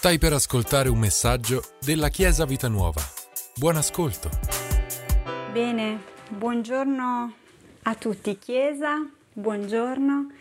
Stai 0.00 0.16
per 0.16 0.32
ascoltare 0.32 0.88
un 0.88 0.98
messaggio 0.98 1.62
della 1.78 2.08
Chiesa 2.08 2.46
Vita 2.46 2.68
Nuova. 2.68 3.02
Buon 3.56 3.76
ascolto. 3.76 4.30
Bene, 5.52 6.00
buongiorno 6.30 7.34
a 7.82 7.94
tutti 7.96 8.38
Chiesa, 8.38 9.06
buongiorno. 9.30 10.32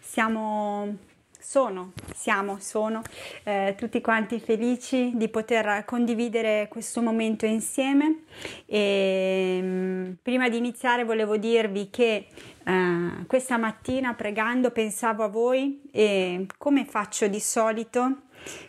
Siamo, 0.00 0.96
sono, 1.38 1.92
siamo, 2.16 2.58
sono 2.58 3.02
eh, 3.44 3.76
tutti 3.78 4.00
quanti 4.00 4.40
felici 4.40 5.12
di 5.14 5.28
poter 5.28 5.84
condividere 5.84 6.66
questo 6.68 7.00
momento 7.00 7.46
insieme 7.46 8.24
e 8.66 9.60
mm, 9.62 10.12
prima 10.20 10.48
di 10.48 10.56
iniziare 10.56 11.04
volevo 11.04 11.36
dirvi 11.36 11.90
che 11.90 12.26
eh, 12.64 13.24
questa 13.28 13.56
mattina 13.56 14.14
pregando 14.14 14.72
pensavo 14.72 15.22
a 15.22 15.28
voi 15.28 15.82
e 15.92 16.46
come 16.58 16.84
faccio 16.84 17.28
di 17.28 17.38
solito 17.38 18.22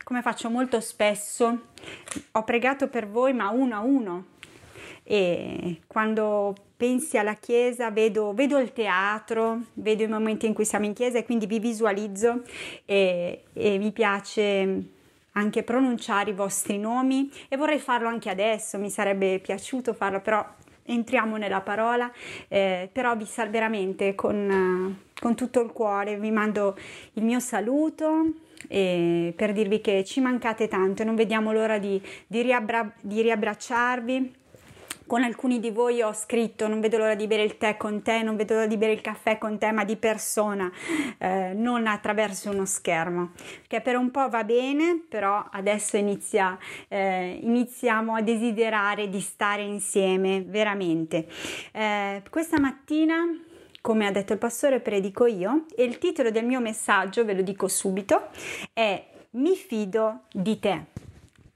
come 0.03 0.21
faccio 0.21 0.49
molto 0.49 0.79
spesso, 0.79 1.67
ho 2.31 2.43
pregato 2.43 2.87
per 2.87 3.07
voi 3.07 3.33
ma 3.33 3.49
uno 3.49 3.75
a 3.75 3.79
uno. 3.79 4.25
E 5.03 5.81
quando 5.87 6.53
pensi 6.75 7.17
alla 7.17 7.35
chiesa 7.35 7.89
vedo, 7.89 8.33
vedo, 8.33 8.57
il 8.59 8.73
teatro, 8.73 9.61
vedo 9.73 10.03
i 10.03 10.07
momenti 10.07 10.45
in 10.45 10.53
cui 10.53 10.65
siamo 10.65 10.85
in 10.85 10.93
chiesa 10.93 11.17
e 11.17 11.25
quindi 11.25 11.45
vi 11.45 11.59
visualizzo 11.59 12.43
e, 12.85 13.43
e 13.53 13.77
mi 13.77 13.91
piace 13.91 14.83
anche 15.31 15.63
pronunciare 15.63 16.31
i 16.31 16.33
vostri 16.33 16.77
nomi 16.77 17.31
e 17.47 17.57
vorrei 17.57 17.79
farlo 17.79 18.07
anche 18.07 18.29
adesso, 18.29 18.77
mi 18.77 18.89
sarebbe 18.89 19.39
piaciuto 19.39 19.93
farlo, 19.93 20.19
però 20.19 20.45
entriamo 20.83 21.37
nella 21.37 21.61
parola, 21.61 22.11
eh, 22.47 22.89
però 22.91 23.15
vi 23.15 23.25
sal 23.25 23.49
veramente 23.49 24.15
con, 24.15 24.99
con 25.19 25.35
tutto 25.35 25.61
il 25.61 25.71
cuore, 25.71 26.17
vi 26.17 26.31
mando 26.31 26.77
il 27.13 27.23
mio 27.23 27.39
saluto 27.39 28.45
e 28.67 29.33
per 29.35 29.53
dirvi 29.53 29.81
che 29.81 30.03
ci 30.03 30.19
mancate 30.19 30.67
tanto 30.67 31.01
e 31.01 31.05
non 31.05 31.15
vediamo 31.15 31.51
l'ora 31.51 31.77
di, 31.77 32.01
di, 32.25 32.41
riabbra- 32.41 32.91
di 33.01 33.21
riabbracciarvi. 33.21 34.35
Con 35.07 35.23
alcuni 35.23 35.61
di 35.61 35.71
voi 35.71 36.01
ho 36.01 36.11
scritto 36.11 36.67
non 36.67 36.81
vedo 36.81 36.97
l'ora 36.97 37.15
di 37.15 37.27
bere 37.27 37.43
il 37.43 37.57
tè 37.57 37.77
con 37.77 38.01
te, 38.01 38.21
non 38.23 38.35
vedo 38.35 38.55
l'ora 38.55 38.67
di 38.67 38.75
bere 38.75 38.91
il 38.91 38.99
caffè 38.99 39.37
con 39.37 39.57
te, 39.57 39.71
ma 39.71 39.85
di 39.85 39.95
persona, 39.95 40.69
eh, 41.17 41.53
non 41.55 41.87
attraverso 41.87 42.49
uno 42.49 42.65
schermo. 42.65 43.31
Che 43.65 43.79
per 43.79 43.95
un 43.95 44.11
po' 44.11 44.27
va 44.27 44.43
bene, 44.43 45.01
però 45.07 45.47
adesso 45.49 45.95
inizia, 45.95 46.57
eh, 46.89 47.39
iniziamo 47.41 48.15
a 48.15 48.21
desiderare 48.21 49.07
di 49.07 49.21
stare 49.21 49.61
insieme, 49.61 50.43
veramente. 50.45 51.25
Eh, 51.71 52.21
questa 52.29 52.59
mattina 52.59 53.23
come 53.87 54.05
ha 54.05 54.11
detto 54.11 54.33
il 54.33 54.37
pastore, 54.37 54.81
predico 54.81 55.27
io 55.27 55.63
e 55.73 55.85
il 55.85 55.97
titolo 55.97 56.29
del 56.29 56.43
mio 56.43 56.59
messaggio, 56.59 57.23
ve 57.23 57.33
lo 57.33 57.41
dico 57.41 57.69
subito, 57.69 58.27
è 58.73 59.01
Mi 59.29 59.55
fido 59.55 60.23
di 60.29 60.59
te. 60.59 60.87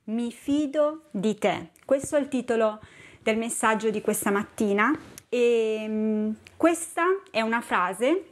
Mi 0.05 0.31
fido 0.31 1.07
di 1.11 1.37
te. 1.37 1.71
Questo 1.83 2.15
è 2.15 2.21
il 2.21 2.29
titolo 2.29 2.79
del 3.21 3.37
messaggio 3.37 3.89
di 3.89 3.99
questa 3.99 4.31
mattina 4.31 4.97
e 5.27 5.85
um, 5.85 6.35
questa 6.55 7.03
è 7.31 7.41
una 7.41 7.59
frase 7.59 8.27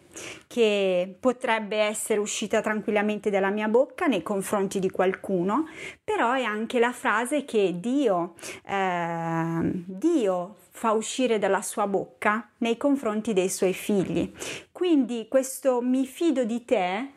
che 0.47 1.17
potrebbe 1.20 1.75
essere 1.80 2.22
uscita 2.22 2.61
tranquillamente 2.61 3.30
dalla 3.30 3.50
mia 3.50 3.67
bocca 3.67 4.05
nei 4.05 4.23
confronti 4.23 4.80
di 4.80 4.89
qualcuno, 4.89 5.67
però 6.02 6.31
è 6.31 6.44
anche 6.44 6.80
la 6.80 6.94
frase 6.94 7.44
che 7.44 7.81
Dio, 7.81 8.36
eh, 8.66 9.59
Dio 9.86 10.55
fa 10.80 10.94
uscire 10.94 11.39
dalla 11.39 11.61
sua 11.61 11.88
bocca 11.88 12.52
nei 12.59 12.77
confronti 12.77 13.33
dei 13.33 13.49
suoi 13.49 13.73
figli. 13.73 14.31
Quindi 14.72 15.27
questo 15.27 15.81
mi 15.81 16.05
fido 16.05 16.45
di 16.45 16.63
te 16.63 17.11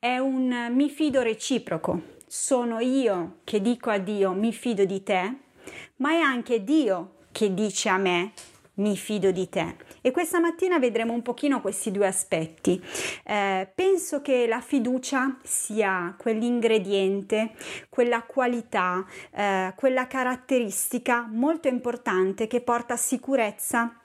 è 0.00 0.18
un 0.18 0.72
mi 0.72 0.90
fido 0.90 1.22
reciproco. 1.22 2.02
Sono 2.26 2.80
io 2.80 3.36
che 3.44 3.60
dico 3.60 3.90
a 3.90 3.98
Dio 3.98 4.32
mi 4.32 4.52
fido 4.52 4.84
di 4.84 5.04
te, 5.04 5.32
ma 5.98 6.10
è 6.10 6.18
anche 6.18 6.64
Dio 6.64 7.18
che 7.30 7.54
dice 7.54 7.88
a 7.88 7.98
me 7.98 8.32
mi 8.74 8.96
fido 8.96 9.30
di 9.30 9.48
te. 9.48 9.76
E 10.00 10.10
questa 10.10 10.40
mattina 10.40 10.78
vedremo 10.78 11.12
un 11.12 11.22
pochino 11.22 11.60
questi 11.60 11.90
due 11.90 12.06
aspetti. 12.06 12.82
Eh, 13.24 13.70
penso 13.74 14.22
che 14.22 14.46
la 14.46 14.60
fiducia 14.60 15.36
sia 15.42 16.14
quell'ingrediente, 16.18 17.52
quella 17.88 18.22
qualità, 18.22 19.04
eh, 19.30 19.72
quella 19.76 20.06
caratteristica 20.06 21.28
molto 21.30 21.68
importante 21.68 22.46
che 22.46 22.60
porta 22.60 22.96
sicurezza 22.96 23.98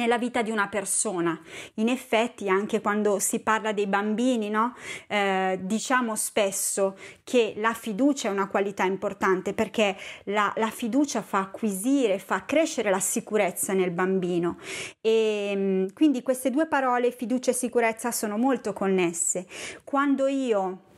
nella 0.00 0.18
vita 0.18 0.40
di 0.42 0.50
una 0.50 0.68
persona. 0.68 1.38
In 1.74 1.88
effetti, 1.88 2.48
anche 2.48 2.80
quando 2.80 3.18
si 3.18 3.40
parla 3.40 3.72
dei 3.72 3.86
bambini, 3.86 4.48
no? 4.48 4.74
eh, 5.08 5.58
diciamo 5.62 6.16
spesso 6.16 6.96
che 7.22 7.52
la 7.56 7.74
fiducia 7.74 8.28
è 8.28 8.32
una 8.32 8.48
qualità 8.48 8.84
importante 8.84 9.52
perché 9.52 9.96
la, 10.24 10.52
la, 10.56 10.70
fiducia 10.70 11.20
fa 11.20 11.40
acquisire, 11.40 12.18
fa 12.18 12.44
crescere 12.46 12.90
la 12.90 13.00
sicurezza 13.00 13.74
nel 13.74 13.90
bambino. 13.90 14.58
E 15.00 15.52
mm, 15.54 15.86
quindi 15.92 16.22
queste 16.22 16.50
due 16.50 16.66
parole, 16.66 17.10
fiducia 17.10 17.50
e 17.50 17.54
sicurezza, 17.54 18.10
sono 18.10 18.38
molto 18.38 18.72
connesse. 18.72 19.46
Quando 19.84 20.26
io 20.26 20.88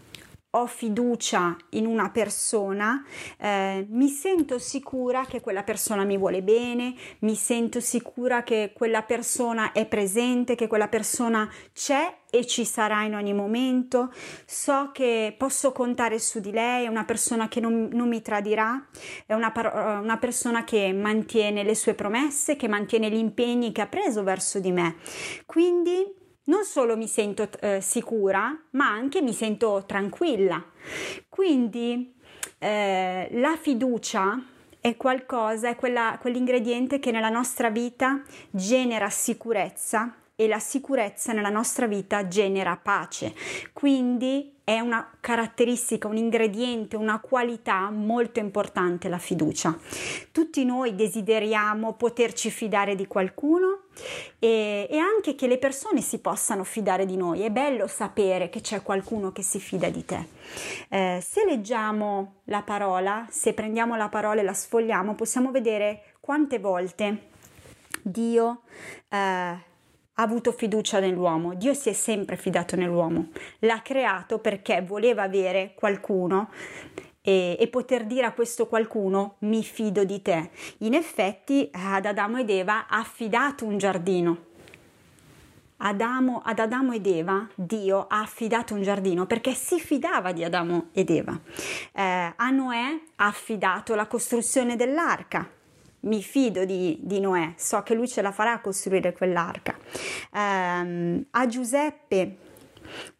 ho 0.54 0.66
fiducia 0.66 1.56
in 1.70 1.86
una 1.86 2.10
persona, 2.10 3.02
eh, 3.38 3.86
mi 3.88 4.08
sento 4.08 4.58
sicura 4.58 5.24
che 5.24 5.40
quella 5.40 5.62
persona 5.62 6.04
mi 6.04 6.18
vuole 6.18 6.42
bene, 6.42 6.94
mi 7.20 7.34
sento 7.34 7.80
sicura 7.80 8.42
che 8.42 8.72
quella 8.74 9.02
persona 9.02 9.72
è 9.72 9.86
presente, 9.86 10.54
che 10.54 10.66
quella 10.66 10.88
persona 10.88 11.50
c'è 11.72 12.18
e 12.28 12.46
ci 12.46 12.66
sarà 12.66 13.02
in 13.04 13.14
ogni 13.14 13.32
momento, 13.32 14.12
so 14.44 14.90
che 14.92 15.34
posso 15.38 15.72
contare 15.72 16.18
su 16.18 16.40
di 16.40 16.50
lei, 16.50 16.84
è 16.84 16.88
una 16.88 17.04
persona 17.04 17.48
che 17.48 17.60
non, 17.60 17.88
non 17.92 18.08
mi 18.08 18.20
tradirà, 18.20 18.86
è 19.24 19.32
una, 19.32 19.52
una 20.02 20.18
persona 20.18 20.64
che 20.64 20.92
mantiene 20.92 21.62
le 21.62 21.74
sue 21.74 21.94
promesse, 21.94 22.56
che 22.56 22.68
mantiene 22.68 23.10
gli 23.10 23.16
impegni 23.16 23.72
che 23.72 23.80
ha 23.80 23.86
preso 23.86 24.22
verso 24.22 24.60
di 24.60 24.70
me. 24.70 24.96
Quindi 25.46 26.20
non 26.44 26.64
solo 26.64 26.96
mi 26.96 27.06
sento 27.06 27.48
eh, 27.60 27.80
sicura, 27.80 28.56
ma 28.70 28.88
anche 28.88 29.22
mi 29.22 29.32
sento 29.32 29.84
tranquilla. 29.86 30.64
Quindi 31.28 32.14
eh, 32.58 33.28
la 33.32 33.56
fiducia 33.56 34.42
è 34.80 34.96
qualcosa, 34.96 35.68
è 35.68 35.76
quella, 35.76 36.18
quell'ingrediente 36.20 36.98
che 36.98 37.12
nella 37.12 37.28
nostra 37.28 37.70
vita 37.70 38.22
genera 38.50 39.08
sicurezza 39.10 40.16
e 40.34 40.48
la 40.48 40.58
sicurezza 40.58 41.32
nella 41.32 41.50
nostra 41.50 41.86
vita 41.86 42.26
genera 42.26 42.76
pace. 42.76 43.32
Quindi 43.72 44.56
è 44.64 44.80
una 44.80 45.08
caratteristica, 45.20 46.08
un 46.08 46.16
ingrediente, 46.16 46.96
una 46.96 47.20
qualità 47.20 47.90
molto 47.90 48.40
importante 48.40 49.08
la 49.08 49.18
fiducia. 49.18 49.76
Tutti 50.32 50.64
noi 50.64 50.94
desideriamo 50.96 51.94
poterci 51.94 52.50
fidare 52.50 52.96
di 52.96 53.06
qualcuno 53.06 53.81
e, 54.38 54.86
e, 54.90 54.96
anche 54.98 55.34
che 55.34 55.46
le 55.46 55.58
persone 55.58 56.00
si 56.00 56.18
possano 56.18 56.64
fidare 56.64 57.06
di 57.06 57.16
noi. 57.16 57.42
È 57.42 57.50
bello 57.50 57.86
sapere 57.86 58.48
che 58.48 58.60
c'è 58.60 58.82
qualcuno 58.82 59.32
che 59.32 59.42
si 59.42 59.60
fida 59.60 59.88
di 59.88 60.04
te. 60.04 60.26
Eh, 60.88 61.22
se 61.22 61.44
leggiamo 61.44 62.40
la 62.44 62.62
parola, 62.62 63.26
se 63.30 63.52
prendiamo 63.52 63.96
la 63.96 64.08
parola 64.08 64.40
e 64.40 64.44
la 64.44 64.54
sfogliamo, 64.54 65.14
possiamo 65.14 65.50
vedere 65.50 66.14
quante 66.20 66.58
volte 66.58 67.30
Dio 68.02 68.62
eh, 69.08 69.16
ha 70.14 70.22
avuto 70.22 70.52
fiducia 70.52 71.00
nell'uomo, 71.00 71.54
Dio 71.54 71.74
si 71.74 71.88
è 71.88 71.92
sempre 71.92 72.36
fidato 72.36 72.76
nell'uomo, 72.76 73.28
l'ha 73.60 73.80
creato 73.82 74.38
perché 74.38 74.82
voleva 74.82 75.22
avere 75.22 75.72
qualcuno 75.74 76.50
e, 77.22 77.56
e, 77.58 77.68
poter 77.68 78.04
dire 78.04 78.26
a 78.26 78.32
questo 78.32 78.66
qualcuno 78.66 79.36
mi 79.40 79.62
fido 79.62 80.04
di 80.04 80.20
te. 80.20 80.50
In 80.78 80.94
effetti 80.94 81.70
ad 81.72 82.04
Adamo 82.04 82.38
ed 82.38 82.50
Eva 82.50 82.86
ha 82.88 82.98
affidato 82.98 83.64
un 83.64 83.78
giardino. 83.78 84.50
Adamo, 85.84 86.42
ad 86.44 86.58
Adamo 86.58 86.92
ed 86.92 87.06
Eva 87.06 87.48
Dio 87.54 88.06
ha 88.08 88.20
affidato 88.20 88.74
un 88.74 88.82
giardino 88.82 89.26
perché 89.26 89.52
si 89.52 89.80
fidava 89.80 90.32
di 90.32 90.44
Adamo 90.44 90.88
ed 90.92 91.10
Eva. 91.10 91.38
Eh, 91.92 92.32
a 92.36 92.50
Noè 92.50 93.00
ha 93.16 93.26
affidato 93.26 93.94
la 93.94 94.06
costruzione 94.06 94.76
dell'arca 94.76 95.48
mi 96.02 96.22
fido 96.22 96.64
di, 96.64 96.98
di, 97.00 97.20
Noè, 97.20 97.54
so 97.56 97.82
che 97.82 97.94
lui 97.94 98.08
ce 98.08 98.22
la 98.22 98.32
farà 98.32 98.54
a 98.54 98.60
costruire 98.60 99.12
quell'arca. 99.12 99.76
Um, 100.32 101.24
a 101.30 101.46
Giuseppe 101.46 102.36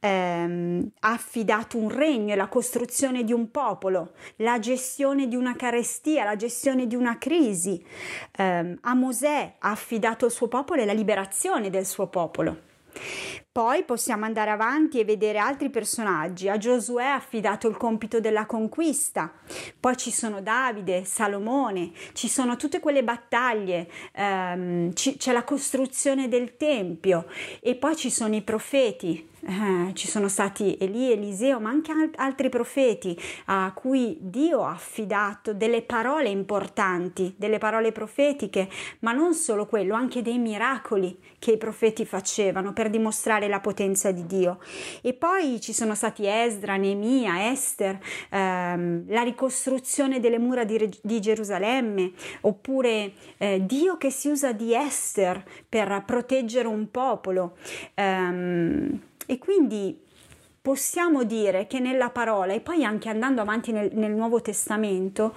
um, 0.01 0.91
ha 1.01 1.13
affidato 1.13 1.79
un 1.79 1.91
regno 1.91 2.33
e 2.33 2.37
la 2.37 2.49
costruzione 2.49 3.25
di 3.25 3.33
un 3.33 3.51
popolo, 3.51 4.13
la 4.37 4.59
gestione 4.59 5.29
di 5.29 5.37
una 5.37 5.55
carestia, 5.57 6.25
la 6.25 6.37
gestione 6.37 6.87
di 6.87 6.95
una 6.95 7.19
crisi. 7.19 7.85
Um, 8.39 8.79
a 8.81 8.95
Mosè 8.95 9.55
ha 9.59 9.71
affidato 9.71 10.27
il 10.27 10.33
suo 10.33 10.49
popolo 10.49 10.83
e 10.83 10.85
la 10.85 10.93
liberazione 10.93 11.71
del 11.71 11.87
suo 11.87 12.09
popolo. 12.09 12.71
Poi 13.51 13.85
possiamo 13.85 14.25
andare 14.25 14.51
avanti 14.51 14.99
e 14.99 15.05
vedere 15.05 15.39
altri 15.39 15.69
personaggi. 15.69 16.49
A 16.49 16.57
Giosuè 16.57 17.05
ha 17.05 17.15
affidato 17.15 17.69
il 17.69 17.77
compito 17.77 18.21
della 18.21 18.47
conquista. 18.47 19.33
Poi 19.79 19.97
ci 19.97 20.11
sono 20.11 20.41
Davide, 20.41 21.05
Salomone, 21.05 21.93
ci 22.15 22.29
sono 22.29 22.57
tutte 22.57 22.81
quelle 22.81 23.05
battaglie, 23.05 23.91
ehm, 24.15 24.93
c- 24.95 25.17
c'è 25.17 25.33
la 25.33 25.45
costruzione 25.45 26.29
del 26.29 26.57
Tempio 26.57 27.27
e 27.61 27.75
poi 27.75 27.95
ci 27.95 28.11
sono 28.11 28.35
i 28.35 28.43
profeti. 28.43 29.29
Eh, 29.45 29.91
ci 29.95 30.07
sono 30.07 30.29
stati 30.29 30.77
Elia, 30.79 31.11
Eliseo, 31.11 31.59
ma 31.59 31.71
anche 31.71 31.93
altri 32.15 32.49
profeti 32.49 33.19
a 33.47 33.73
cui 33.75 34.17
Dio 34.21 34.63
ha 34.63 34.71
affidato 34.71 35.53
delle 35.53 35.83
parole 35.83 36.29
importanti, 36.29 37.35
delle 37.37 37.59
parole 37.59 37.91
profetiche, 37.91 38.69
ma 39.01 39.13
non 39.13 39.35
solo 39.35 39.67
quello, 39.67 39.95
anche 39.95 40.23
dei 40.23 40.39
miracoli 40.39 41.19
che 41.39 41.53
i 41.53 41.57
profeti 41.57 42.05
facevano 42.05 42.73
per 42.73 42.89
dimostrare 42.89 43.49
la 43.49 43.59
potenza 43.59 44.13
di 44.13 44.27
Dio. 44.27 44.61
E 45.01 45.13
poi 45.13 45.61
ci 45.61 45.73
sono 45.73 45.97
stati 45.97 46.25
Esdra, 46.25 46.77
Neemia, 46.77 47.51
Esther, 47.51 47.99
ehm, 48.31 49.05
la 49.09 49.23
ricostruzione 49.23 50.21
delle 50.21 50.39
mura 50.39 50.65
di, 50.65 50.89
di 51.03 51.21
Gerusalemme, 51.21 52.13
oppure 52.43 53.13
eh, 53.39 53.61
Dio 53.67 53.97
che 53.97 54.11
si 54.11 54.29
usa 54.29 54.53
di 54.53 54.73
Esther 54.73 55.43
per 55.69 56.05
proteggere 56.07 56.69
un 56.69 56.91
popolo. 56.93 57.57
Um, 57.97 59.01
e 59.27 59.39
quindi 59.39 60.01
possiamo 60.61 61.25
dire 61.25 61.67
che 61.67 61.81
nella 61.81 62.11
parola, 62.11 62.53
e 62.53 62.61
poi 62.61 62.85
anche 62.85 63.09
andando 63.09 63.41
avanti 63.41 63.73
nel, 63.73 63.91
nel 63.95 64.13
Nuovo 64.13 64.41
Testamento, 64.41 65.35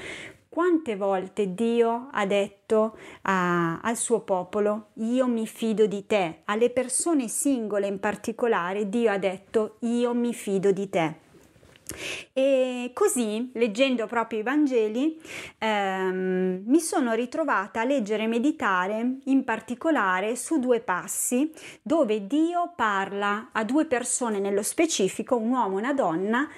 quante 0.48 0.96
volte 0.96 1.54
Dio 1.54 2.08
ha 2.12 2.26
detto 2.26 2.98
a, 3.24 3.82
al 3.82 3.98
suo 3.98 4.22
popolo 4.22 4.92
io 5.00 5.28
mi 5.28 5.46
fido 5.48 5.86
di 5.86 6.06
te, 6.06 6.44
alle 6.46 6.70
persone 6.70 7.28
singole 7.28 7.88
in 7.88 8.00
particolare 8.00 8.88
Dio 8.88 9.12
ha 9.12 9.18
detto 9.18 9.76
io 9.82 10.14
mi 10.14 10.34
fido 10.34 10.72
di 10.72 10.90
te. 10.90 11.24
E 12.33 12.92
così, 12.94 13.51
leggendo 13.53 14.07
proprio 14.07 14.39
i 14.39 14.44
Vangeli, 14.44 15.19
ehm, 15.57 16.63
mi 16.65 16.80
sono 16.80 17.13
ritrovata 17.13 17.81
a 17.81 17.86
leggere 17.86 18.24
e 18.24 18.27
meditare 18.27 19.18
in 19.25 19.44
particolare 19.44 20.36
su 20.36 20.59
due 20.59 20.80
passi 20.80 21.51
dove 21.81 22.27
Dio 22.27 22.74
parla 22.75 23.50
a 23.51 23.63
due 23.63 23.86
persone 23.86 24.39
nello 24.39 24.63
specifico, 24.63 25.38
un 25.38 25.51
uomo 25.51 25.77
e 25.77 25.81
una 25.81 25.94
donna, 25.94 26.50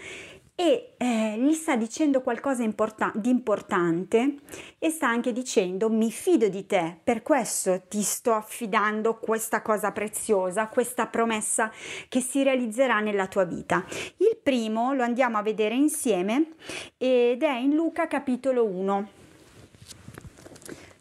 e 0.60 0.96
eh, 0.98 1.36
gli 1.38 1.54
sta 1.54 1.76
dicendo 1.76 2.22
qualcosa 2.22 2.64
importa- 2.64 3.12
di 3.14 3.30
importante 3.30 4.38
e 4.80 4.90
sta 4.90 5.08
anche 5.08 5.32
dicendo 5.32 5.88
mi 5.88 6.10
fido 6.10 6.48
di 6.48 6.66
te, 6.66 6.98
per 7.04 7.22
questo 7.22 7.84
ti 7.88 8.02
sto 8.02 8.34
affidando 8.34 9.20
questa 9.20 9.62
cosa 9.62 9.92
preziosa, 9.92 10.68
questa 10.68 11.06
promessa 11.06 11.72
che 12.10 12.22
si 12.22 12.42
realizzerà 12.42 13.02
nella 13.02 13.28
tua 13.28 13.44
vita. 13.44 13.86
Il 14.18 14.40
primo 14.42 14.94
lo 14.94 15.04
andiamo 15.04 15.38
a 15.38 15.44
vedere 15.44 15.76
insieme 15.76 16.54
ed 16.98 17.44
è 17.44 17.56
in 17.56 17.76
Luca 17.76 18.08
capitolo 18.08 18.66
1. 18.66 19.10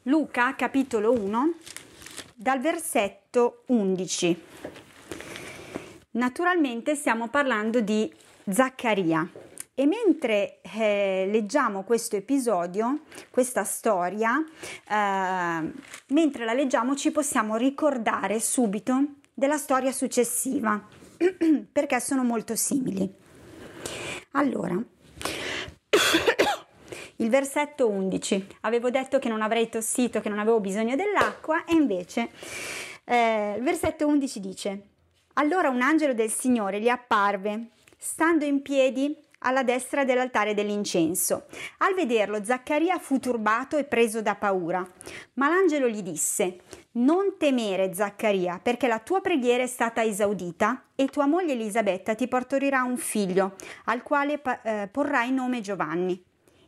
Luca 0.02 0.54
capitolo 0.54 1.12
1 1.12 1.54
dal 2.34 2.60
versetto 2.60 3.62
11. 3.68 4.42
Naturalmente 6.10 6.94
stiamo 6.94 7.28
parlando 7.28 7.80
di 7.80 8.12
Zaccaria. 8.48 9.44
E 9.78 9.84
mentre 9.84 10.62
eh, 10.62 11.28
leggiamo 11.30 11.82
questo 11.82 12.16
episodio, 12.16 13.00
questa 13.28 13.62
storia, 13.62 14.42
eh, 14.42 15.72
mentre 16.14 16.44
la 16.46 16.54
leggiamo 16.54 16.96
ci 16.96 17.10
possiamo 17.10 17.56
ricordare 17.56 18.40
subito 18.40 19.16
della 19.34 19.58
storia 19.58 19.92
successiva, 19.92 20.82
perché 21.70 22.00
sono 22.00 22.24
molto 22.24 22.56
simili. 22.56 23.06
Allora, 24.30 24.72
il 27.16 27.28
versetto 27.28 27.86
11. 27.86 28.46
Avevo 28.62 28.88
detto 28.88 29.18
che 29.18 29.28
non 29.28 29.42
avrei 29.42 29.68
tossito, 29.68 30.22
che 30.22 30.30
non 30.30 30.38
avevo 30.38 30.58
bisogno 30.58 30.96
dell'acqua 30.96 31.66
e 31.66 31.74
invece 31.74 32.30
eh, 33.04 33.56
il 33.58 33.62
versetto 33.62 34.06
11 34.06 34.40
dice, 34.40 34.82
allora 35.34 35.68
un 35.68 35.82
angelo 35.82 36.14
del 36.14 36.30
Signore 36.30 36.80
gli 36.80 36.88
apparve, 36.88 37.72
stando 37.98 38.46
in 38.46 38.62
piedi 38.62 39.24
alla 39.46 39.62
destra 39.62 40.04
dell'altare 40.04 40.52
dell'incenso. 40.52 41.46
Al 41.78 41.94
vederlo 41.94 42.44
Zaccaria 42.44 42.98
fu 42.98 43.18
turbato 43.18 43.76
e 43.76 43.84
preso 43.84 44.20
da 44.20 44.34
paura. 44.34 44.86
Ma 45.34 45.48
l'angelo 45.48 45.88
gli 45.88 46.02
disse: 46.02 46.58
Non 46.92 47.36
temere, 47.38 47.94
Zaccaria, 47.94 48.60
perché 48.62 48.88
la 48.88 48.98
tua 48.98 49.20
preghiera 49.20 49.62
è 49.62 49.68
stata 49.68 50.02
esaudita 50.02 50.82
e 50.94 51.06
tua 51.06 51.26
moglie 51.26 51.52
Elisabetta 51.52 52.14
ti 52.14 52.28
partorirà 52.28 52.82
un 52.82 52.96
figlio, 52.96 53.54
al 53.84 54.02
quale 54.02 54.40
eh, 54.62 54.88
porrai 54.90 55.32
nome 55.32 55.60
Giovanni 55.60 56.22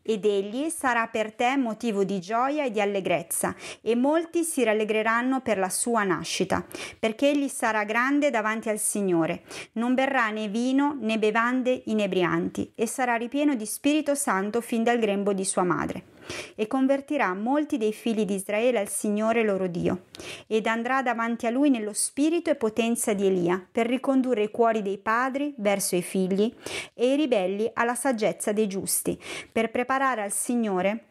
ed 0.08 0.25
egli 0.25 0.70
sarà 0.70 1.06
per 1.08 1.34
te 1.34 1.58
motivo 1.58 2.02
di 2.02 2.19
gioia 2.19 2.64
e 2.64 2.70
di 2.70 2.81
allegrezza, 2.81 3.55
e 3.82 3.94
molti 3.94 4.43
si 4.43 4.64
rallegreranno 4.64 5.43
per 5.43 5.58
la 5.58 5.69
sua 5.69 6.02
nascita, 6.02 6.64
perché 6.99 7.28
egli 7.28 7.49
sarà 7.49 7.84
grande 7.84 8.31
davanti 8.31 8.70
al 8.70 8.78
Signore. 8.78 9.43
Non 9.72 9.93
berrà 9.93 10.31
né 10.31 10.49
vino 10.49 10.96
né 10.99 11.19
bevande 11.19 11.82
inebrianti, 11.84 12.72
e 12.75 12.87
sarà 12.87 13.16
ripieno 13.16 13.55
di 13.55 13.66
Spirito 13.66 14.14
Santo 14.14 14.62
fin 14.62 14.82
dal 14.82 14.99
grembo 14.99 15.34
di 15.34 15.44
sua 15.44 15.64
madre 15.64 16.16
e 16.54 16.66
convertirà 16.66 17.34
molti 17.34 17.76
dei 17.76 17.92
figli 17.92 18.25
di 18.25 18.34
Israele 18.34 18.78
al 18.78 18.88
Signore 18.88 19.44
loro 19.44 19.66
Dio, 19.66 20.04
ed 20.46 20.66
andrà 20.66 21.02
davanti 21.02 21.46
a 21.46 21.50
lui 21.50 21.70
nello 21.70 21.92
spirito 21.92 22.50
e 22.50 22.56
potenza 22.56 23.12
di 23.12 23.26
Elia, 23.26 23.64
per 23.70 23.86
ricondurre 23.86 24.44
i 24.44 24.50
cuori 24.50 24.82
dei 24.82 24.98
padri 24.98 25.54
verso 25.58 25.96
i 25.96 26.02
figli 26.02 26.52
e 26.94 27.12
i 27.12 27.16
ribelli 27.16 27.70
alla 27.75 27.94
saggezza 27.94 28.52
dei 28.52 28.66
giusti, 28.66 29.20
per 29.50 29.70
preparare 29.70 30.22
al 30.22 30.32
Signore 30.32 31.04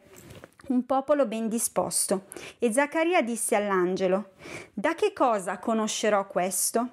un 0.68 0.84
popolo 0.84 1.26
ben 1.26 1.48
disposto. 1.48 2.26
E 2.58 2.72
Zaccaria 2.72 3.22
disse 3.22 3.54
all'angelo: 3.54 4.30
Da 4.72 4.94
che 4.94 5.12
cosa 5.12 5.58
conoscerò 5.58 6.26
questo? 6.26 6.90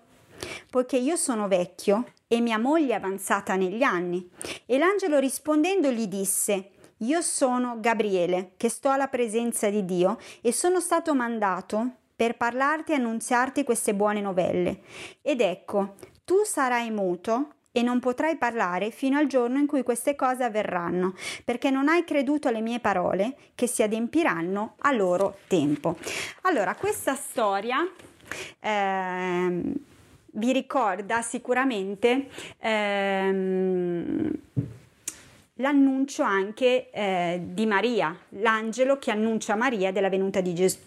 Poiché 0.70 0.98
io 0.98 1.16
sono 1.16 1.48
vecchio 1.48 2.06
e 2.28 2.40
mia 2.42 2.58
moglie 2.58 2.94
è 2.94 2.98
avanzata 2.98 3.56
negli 3.56 3.84
anni. 3.84 4.30
E 4.66 4.78
l'angelo 4.78 5.20
rispondendo 5.20 5.92
gli 5.92 6.08
disse: 6.08 6.72
io 7.00 7.22
sono 7.22 7.80
Gabriele, 7.80 8.52
che 8.58 8.70
sto 8.70 8.90
alla 8.90 9.08
presenza 9.08 9.70
di 9.70 9.84
Dio 9.84 10.18
e 10.42 10.54
sono 10.54 10.80
stato 10.80 11.14
mandato 11.14 11.96
per 12.16 12.38
parlarti 12.38 12.94
e 12.94 12.96
annunziarti 12.96 13.64
queste 13.64 13.94
buone 13.94 14.22
novelle. 14.22 14.80
Ed 15.22 15.42
ecco, 15.42 15.96
tu 16.24 16.44
sarai 16.44 16.92
muto 16.92 17.50
e 17.74 17.82
non 17.82 18.00
potrai 18.00 18.38
parlare 18.38 18.90
fino 18.90 19.18
al 19.18 19.28
giorno 19.28 19.60
in 19.60 19.68
cui 19.68 19.84
queste 19.84 20.16
cose 20.16 20.46
avverranno, 20.46 21.14
perché 21.44 21.70
non 21.70 21.90
hai 21.90 22.06
creduto 22.06 22.48
alle 22.48 22.62
mie 22.62 22.80
parole 22.80 23.36
che 23.54 23.68
si 23.68 23.84
adempiranno 23.84 24.76
a 24.80 24.94
loro 24.94 25.40
tempo. 25.48 25.98
Allora, 26.44 26.74
questa 26.76 27.16
storia 27.16 27.86
eh, 28.62 29.62
vi 30.32 30.52
ricorda 30.54 31.22
sicuramente 31.22 32.30
eh, 32.60 34.32
l'annuncio 35.56 36.24
anche 36.24 36.90
eh, 36.92 37.42
di 37.44 37.66
Maria, 37.66 38.18
l'angelo 38.30 38.98
che 38.98 39.12
annuncia 39.12 39.54
a 39.54 39.58
Maria 39.58 39.92
della 39.92 40.10
venuta 40.10 40.42
di 40.42 40.54
Gesù. 40.54 40.78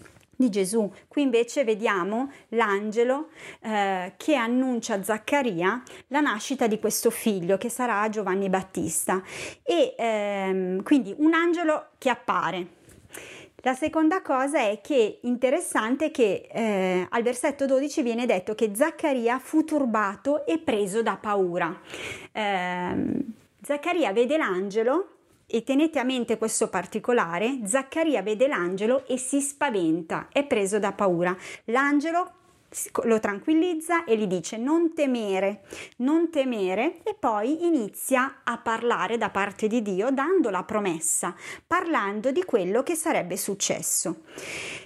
Di 0.40 0.50
Gesù. 0.50 0.88
Qui 1.08 1.22
invece 1.22 1.64
vediamo 1.64 2.30
l'angelo 2.50 3.30
eh, 3.60 4.12
che 4.16 4.36
annuncia 4.36 4.94
a 4.94 5.02
Zaccaria 5.02 5.82
la 6.08 6.20
nascita 6.20 6.68
di 6.68 6.78
questo 6.78 7.10
figlio 7.10 7.58
che 7.58 7.68
sarà 7.68 8.08
Giovanni 8.08 8.48
Battista 8.48 9.20
e 9.64 9.96
ehm, 9.98 10.84
quindi 10.84 11.12
un 11.18 11.34
angelo 11.34 11.88
che 11.98 12.08
appare. 12.08 12.76
La 13.62 13.74
seconda 13.74 14.22
cosa 14.22 14.60
è 14.60 14.80
che 14.80 15.18
interessante 15.22 16.12
che 16.12 16.46
eh, 16.52 17.04
al 17.08 17.22
versetto 17.24 17.66
12 17.66 18.02
viene 18.02 18.24
detto 18.24 18.54
che 18.54 18.70
Zaccaria 18.72 19.40
fu 19.40 19.64
turbato 19.64 20.46
e 20.46 20.58
preso 20.58 21.02
da 21.02 21.16
paura. 21.16 21.80
Eh, 22.30 23.36
Zaccaria 23.60 24.12
vede 24.12 24.36
l'angelo 24.36 25.08
e 25.46 25.64
tenete 25.64 25.98
a 25.98 26.04
mente 26.04 26.38
questo 26.38 26.68
particolare, 26.68 27.60
Zaccaria 27.64 28.22
vede 28.22 28.46
l'angelo 28.46 29.06
e 29.06 29.16
si 29.16 29.40
spaventa, 29.40 30.28
è 30.30 30.44
preso 30.44 30.78
da 30.78 30.92
paura. 30.92 31.36
L'angelo 31.64 32.32
lo 33.04 33.18
tranquillizza 33.18 34.04
e 34.04 34.16
gli 34.16 34.26
dice 34.26 34.58
non 34.58 34.92
temere, 34.92 35.62
non 35.98 36.30
temere 36.30 37.00
e 37.02 37.14
poi 37.18 37.66
inizia 37.66 38.40
a 38.44 38.58
parlare 38.58 39.16
da 39.16 39.30
parte 39.30 39.68
di 39.68 39.80
Dio 39.80 40.10
dando 40.10 40.50
la 40.50 40.64
promessa, 40.64 41.34
parlando 41.66 42.30
di 42.30 42.44
quello 42.44 42.82
che 42.82 42.94
sarebbe 42.94 43.36
successo. 43.36 44.22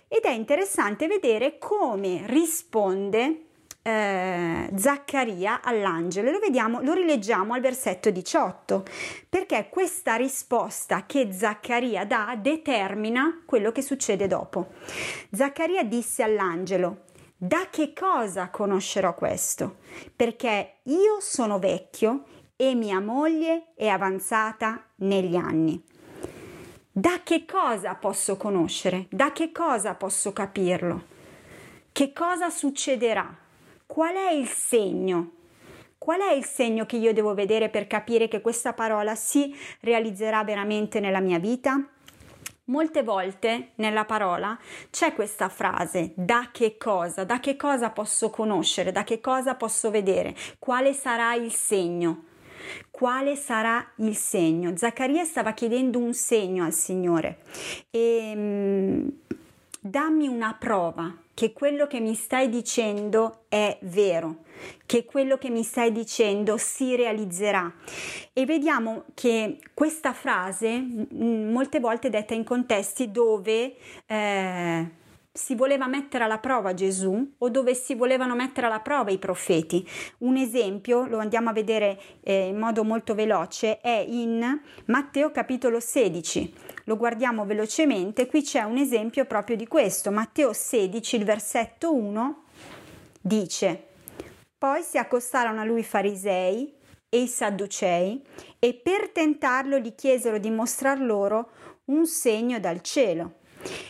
Ed 0.06 0.22
è 0.22 0.30
interessante 0.30 1.08
vedere 1.08 1.58
come 1.58 2.22
risponde 2.26 3.46
eh, 3.82 4.70
Zaccaria 4.76 5.60
all'angelo. 5.62 6.30
Lo 6.30 6.38
vediamo, 6.38 6.80
lo 6.80 6.92
rileggiamo 6.92 7.54
al 7.54 7.60
versetto 7.60 8.10
18, 8.10 8.84
perché 9.28 9.68
questa 9.68 10.14
risposta 10.14 11.04
che 11.04 11.32
Zaccaria 11.32 12.04
dà 12.06 12.36
determina 12.40 13.42
quello 13.44 13.72
che 13.72 13.82
succede 13.82 14.26
dopo. 14.26 14.68
Zaccaria 15.30 15.82
disse 15.84 16.22
all'angelo: 16.22 17.04
Da 17.36 17.66
che 17.70 17.92
cosa 17.92 18.50
conoscerò 18.50 19.14
questo? 19.14 19.78
Perché 20.14 20.76
io 20.84 21.18
sono 21.20 21.58
vecchio 21.58 22.24
e 22.56 22.74
mia 22.74 23.00
moglie 23.00 23.72
è 23.74 23.88
avanzata 23.88 24.84
negli 24.96 25.34
anni. 25.34 25.82
Da 26.94 27.20
che 27.24 27.46
cosa 27.46 27.94
posso 27.94 28.36
conoscere? 28.36 29.06
Da 29.10 29.32
che 29.32 29.50
cosa 29.50 29.94
posso 29.94 30.32
capirlo? 30.32 31.04
Che 31.90 32.12
cosa 32.12 32.50
succederà? 32.50 33.41
Qual 33.92 34.14
è 34.14 34.30
il 34.30 34.48
segno? 34.48 35.32
Qual 35.98 36.18
è 36.18 36.32
il 36.32 36.46
segno 36.46 36.86
che 36.86 36.96
io 36.96 37.12
devo 37.12 37.34
vedere 37.34 37.68
per 37.68 37.86
capire 37.86 38.26
che 38.26 38.40
questa 38.40 38.72
parola 38.72 39.14
si 39.14 39.54
realizzerà 39.80 40.42
veramente 40.44 40.98
nella 40.98 41.20
mia 41.20 41.38
vita? 41.38 41.78
Molte 42.64 43.02
volte 43.02 43.72
nella 43.74 44.06
parola 44.06 44.58
c'è 44.88 45.12
questa 45.12 45.50
frase 45.50 46.14
da 46.16 46.48
che 46.50 46.78
cosa, 46.78 47.24
da 47.24 47.38
che 47.38 47.54
cosa 47.56 47.90
posso 47.90 48.30
conoscere, 48.30 48.92
da 48.92 49.04
che 49.04 49.20
cosa 49.20 49.56
posso 49.56 49.90
vedere, 49.90 50.34
quale 50.58 50.94
sarà 50.94 51.34
il 51.34 51.52
segno. 51.52 52.24
Quale 52.90 53.36
sarà 53.36 53.86
il 53.96 54.16
segno? 54.16 54.74
Zaccaria 54.74 55.24
stava 55.24 55.52
chiedendo 55.52 55.98
un 55.98 56.14
segno 56.14 56.64
al 56.64 56.72
Signore 56.72 57.42
e 57.90 58.32
mm, 58.34 59.08
dammi 59.80 60.28
una 60.28 60.56
prova 60.58 61.14
che 61.34 61.52
quello 61.52 61.86
che 61.86 62.00
mi 62.00 62.14
stai 62.14 62.48
dicendo 62.48 63.44
è 63.48 63.78
vero, 63.82 64.44
che 64.86 65.04
quello 65.04 65.38
che 65.38 65.50
mi 65.50 65.62
stai 65.62 65.92
dicendo 65.92 66.56
si 66.56 66.94
realizzerà. 66.96 67.72
E 68.32 68.44
vediamo 68.44 69.04
che 69.14 69.58
questa 69.74 70.12
frase 70.12 70.84
molte 71.10 71.80
volte 71.80 72.10
detta 72.10 72.34
in 72.34 72.44
contesti 72.44 73.10
dove 73.10 73.74
eh, 74.06 74.90
si 75.34 75.54
voleva 75.54 75.86
mettere 75.86 76.24
alla 76.24 76.38
prova 76.38 76.74
Gesù 76.74 77.34
o 77.38 77.48
dove 77.48 77.74
si 77.74 77.94
volevano 77.94 78.34
mettere 78.34 78.66
alla 78.66 78.80
prova 78.80 79.10
i 79.10 79.18
profeti. 79.18 79.86
Un 80.18 80.36
esempio, 80.36 81.06
lo 81.06 81.18
andiamo 81.18 81.48
a 81.48 81.54
vedere 81.54 81.98
eh, 82.20 82.48
in 82.48 82.58
modo 82.58 82.84
molto 82.84 83.14
veloce, 83.14 83.80
è 83.80 84.04
in 84.06 84.60
Matteo 84.86 85.30
capitolo 85.30 85.80
16. 85.80 86.54
Lo 86.84 86.98
guardiamo 86.98 87.46
velocemente, 87.46 88.26
qui 88.26 88.42
c'è 88.42 88.62
un 88.62 88.76
esempio 88.76 89.24
proprio 89.24 89.56
di 89.56 89.66
questo. 89.66 90.10
Matteo 90.10 90.52
16, 90.52 91.16
il 91.16 91.24
versetto 91.24 91.94
1 91.94 92.44
dice: 93.18 93.86
Poi 94.58 94.82
si 94.82 94.98
accostarono 94.98 95.62
a 95.62 95.64
lui 95.64 95.80
i 95.80 95.84
farisei 95.84 96.74
e 97.08 97.22
i 97.22 97.26
sadducei 97.26 98.22
e 98.58 98.74
per 98.74 99.08
tentarlo 99.10 99.78
gli 99.78 99.94
chiesero 99.94 100.36
di 100.36 100.50
mostrar 100.50 101.00
loro 101.00 101.50
un 101.86 102.06
segno 102.06 102.60
dal 102.60 102.82
cielo. 102.82 103.40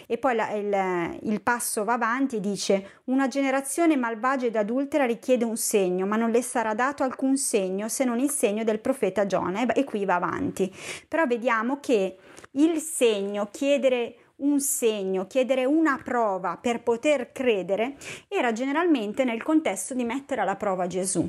E 0.06 0.18
poi 0.18 0.34
la, 0.34 0.50
il, 0.52 1.18
il, 1.22 1.40
passo 1.40 1.84
va 1.84 1.94
avanti 1.94 2.36
e 2.36 2.40
dice: 2.40 3.00
Una 3.04 3.28
generazione 3.28 3.96
malvagia 3.96 4.46
ed 4.46 4.56
adultera 4.56 5.04
richiede 5.04 5.44
un 5.44 5.56
segno, 5.56 6.06
ma 6.06 6.16
non 6.16 6.30
le 6.30 6.42
sarà 6.42 6.74
dato 6.74 7.02
alcun 7.02 7.36
segno 7.36 7.88
se 7.88 8.04
non 8.04 8.18
il 8.18 8.30
segno 8.30 8.64
del 8.64 8.80
profeta 8.80 9.26
Giona. 9.26 9.62
E, 9.62 9.80
e 9.80 9.84
qui 9.84 10.04
va 10.04 10.16
avanti. 10.16 10.72
Però 11.08 11.26
vediamo 11.26 11.80
che 11.80 12.16
il 12.52 12.78
segno, 12.78 13.48
chiedere 13.50 14.16
un 14.42 14.60
segno, 14.60 15.26
chiedere 15.26 15.64
una 15.64 16.00
prova 16.02 16.58
per 16.60 16.82
poter 16.82 17.32
credere, 17.32 17.96
era 18.28 18.52
generalmente 18.52 19.24
nel 19.24 19.42
contesto 19.42 19.94
di 19.94 20.04
mettere 20.04 20.40
alla 20.40 20.56
prova 20.56 20.86
Gesù 20.86 21.28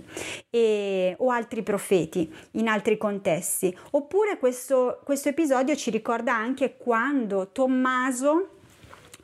e, 0.49 1.15
o 1.17 1.29
altri 1.29 1.63
profeti 1.63 2.31
in 2.51 2.67
altri 2.67 2.97
contesti. 2.97 3.75
Oppure 3.91 4.37
questo, 4.37 4.99
questo 5.03 5.29
episodio 5.29 5.75
ci 5.75 5.89
ricorda 5.89 6.33
anche 6.33 6.75
quando 6.77 7.49
Tommaso 7.51 8.49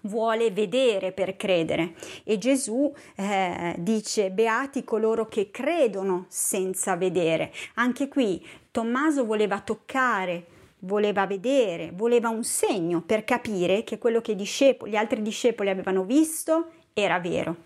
vuole 0.04 0.52
vedere 0.52 1.12
per 1.12 1.36
credere 1.36 1.94
e 2.24 2.38
Gesù 2.38 2.92
eh, 3.16 3.76
dice 3.80 4.32
beati 4.32 4.84
coloro 4.84 5.28
che 5.28 5.52
credono 5.52 6.26
senza 6.30 6.96
vedere. 6.96 7.52
Anche 7.76 8.08
qui 8.08 8.46
Tommaso 8.72 9.26
voleva 9.26 9.60
toccare 9.60 10.46
voleva 10.80 11.26
vedere, 11.26 11.92
voleva 11.94 12.30
un 12.30 12.44
segno 12.44 13.02
per 13.02 13.24
capire 13.24 13.84
che 13.84 13.98
quello 13.98 14.22
che 14.22 14.36
gli 14.36 14.96
altri 14.96 15.22
discepoli 15.22 15.70
avevano 15.70 16.04
visto 16.04 16.72
era 16.94 17.20
vero. 17.20 17.58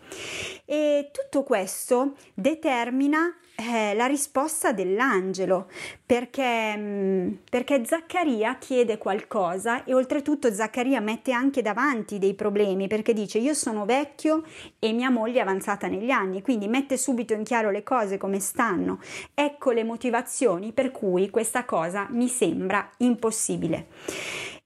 E 0.66 1.10
tutto 1.12 1.44
questo 1.44 2.16
determina 2.34 3.36
eh, 3.56 3.94
la 3.94 4.08
risposta 4.08 4.72
dell'angelo 4.72 5.70
perché, 6.06 6.76
mm, 6.76 7.32
perché 7.50 7.86
Zaccaria 7.86 8.58
chiede 8.58 8.98
qualcosa 8.98 9.84
e 9.84 9.94
oltretutto 9.94 10.52
Zaccaria 10.52 11.00
mette 11.00 11.32
anche 11.32 11.62
davanti 11.62 12.18
dei 12.18 12.34
problemi 12.34 12.88
perché 12.88 13.14
dice 13.14 13.38
io 13.38 13.54
sono 13.54 13.86
vecchio 13.86 14.44
e 14.80 14.92
mia 14.92 15.12
moglie 15.12 15.40
è 15.40 15.42
avanzata 15.42 15.88
negli 15.88 16.10
anni 16.10 16.42
quindi 16.42 16.68
mette 16.68 16.98
subito 16.98 17.34
in 17.34 17.44
chiaro 17.44 17.70
le 17.70 17.84
cose 17.84 18.18
come 18.18 18.40
stanno. 18.40 19.00
Ecco 19.34 19.72
le 19.72 19.84
motivazioni 19.84 20.72
per 20.72 20.92
cui 20.92 21.30
questa 21.30 21.64
cosa 21.64 22.08
mi 22.10 22.28
sembra 22.28 22.90
impossibile 22.98 23.88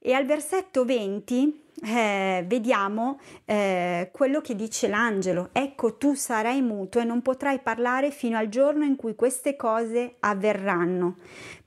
e 0.08 0.14
al 0.14 0.26
versetto 0.26 0.86
20 0.86 1.64
eh, 1.84 2.46
vediamo 2.48 3.20
eh, 3.44 4.08
quello 4.14 4.40
che 4.40 4.56
dice 4.56 4.88
l'angelo. 4.88 5.50
Ecco, 5.52 5.98
tu 5.98 6.14
sarai 6.14 6.62
muto 6.62 7.02
e 7.02 7.04
non 7.04 7.22
potrai 7.22 7.60
parlare 7.60 8.12
fino 8.12 8.38
al 8.38 8.48
giorno 8.48 8.86
in 8.86 8.96
cui 8.96 9.16
queste 9.16 9.58
cose 9.58 10.16
avverranno, 10.22 11.18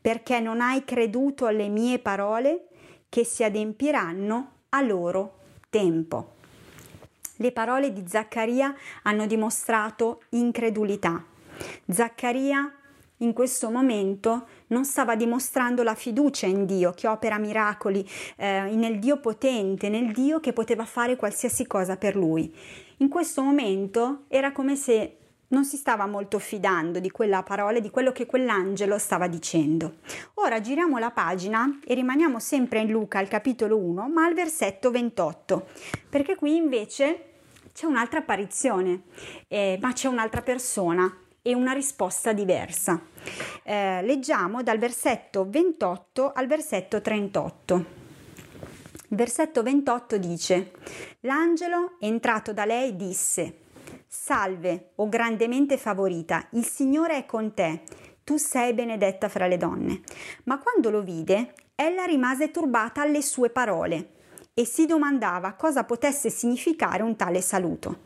perché 0.00 0.40
non 0.40 0.62
hai 0.62 0.86
creduto 0.86 1.44
alle 1.44 1.68
mie 1.68 1.98
parole 1.98 2.68
che 3.10 3.24
si 3.24 3.44
adempiranno 3.44 4.52
a 4.70 4.80
loro 4.80 5.40
tempo. 5.68 6.36
Le 7.36 7.52
parole 7.52 7.92
di 7.92 8.04
Zaccaria 8.08 8.74
hanno 9.02 9.26
dimostrato 9.26 10.22
incredulità. 10.30 11.22
Zaccaria 11.86 12.72
in 13.18 13.34
questo 13.34 13.70
momento 13.70 14.46
non 14.70 14.84
stava 14.84 15.14
dimostrando 15.14 15.82
la 15.82 15.94
fiducia 15.94 16.46
in 16.46 16.66
Dio 16.66 16.92
che 16.92 17.06
opera 17.06 17.38
miracoli, 17.38 18.06
eh, 18.36 18.70
nel 18.74 18.98
Dio 18.98 19.18
potente, 19.18 19.88
nel 19.88 20.12
Dio 20.12 20.40
che 20.40 20.52
poteva 20.52 20.84
fare 20.84 21.16
qualsiasi 21.16 21.66
cosa 21.66 21.96
per 21.96 22.16
lui. 22.16 22.52
In 22.98 23.08
questo 23.08 23.42
momento 23.42 24.24
era 24.28 24.52
come 24.52 24.76
se 24.76 25.16
non 25.48 25.64
si 25.64 25.76
stava 25.76 26.06
molto 26.06 26.38
fidando 26.38 27.00
di 27.00 27.10
quella 27.10 27.42
parola, 27.42 27.80
di 27.80 27.90
quello 27.90 28.12
che 28.12 28.26
quell'angelo 28.26 28.98
stava 28.98 29.26
dicendo. 29.26 29.96
Ora 30.34 30.60
giriamo 30.60 30.98
la 30.98 31.10
pagina 31.10 31.80
e 31.84 31.94
rimaniamo 31.94 32.38
sempre 32.38 32.80
in 32.80 32.90
Luca 32.90 33.18
al 33.18 33.28
capitolo 33.28 33.76
1, 33.76 34.08
ma 34.08 34.24
al 34.24 34.34
versetto 34.34 34.90
28, 34.90 35.66
perché 36.08 36.36
qui 36.36 36.56
invece 36.56 37.24
c'è 37.72 37.86
un'altra 37.86 38.20
apparizione, 38.20 39.02
eh, 39.48 39.78
ma 39.80 39.92
c'è 39.92 40.08
un'altra 40.08 40.42
persona 40.42 41.12
e 41.42 41.54
una 41.54 41.72
risposta 41.72 42.32
diversa. 42.32 43.00
Eh, 43.62 44.02
leggiamo 44.02 44.62
dal 44.62 44.78
versetto 44.78 45.46
28 45.48 46.32
al 46.34 46.46
versetto 46.46 47.00
38. 47.00 47.74
Il 49.08 49.16
versetto 49.16 49.62
28 49.62 50.18
dice: 50.18 50.72
L'angelo, 51.20 51.96
entrato 52.00 52.52
da 52.52 52.64
lei, 52.64 52.96
disse: 52.96 53.60
Salve, 54.06 54.90
o 54.96 55.08
grandemente 55.08 55.76
favorita, 55.76 56.46
il 56.52 56.64
Signore 56.64 57.16
è 57.16 57.26
con 57.26 57.54
te, 57.54 57.82
tu 58.24 58.36
sei 58.36 58.72
benedetta 58.74 59.28
fra 59.28 59.46
le 59.46 59.56
donne. 59.56 60.00
Ma 60.44 60.58
quando 60.58 60.90
lo 60.90 61.02
vide, 61.02 61.54
ella 61.74 62.04
rimase 62.04 62.50
turbata 62.50 63.02
alle 63.02 63.22
sue 63.22 63.50
parole 63.50 64.18
e 64.54 64.64
si 64.64 64.86
domandava 64.86 65.52
cosa 65.52 65.84
potesse 65.84 66.30
significare 66.30 67.02
un 67.02 67.16
tale 67.16 67.40
saluto. 67.40 68.00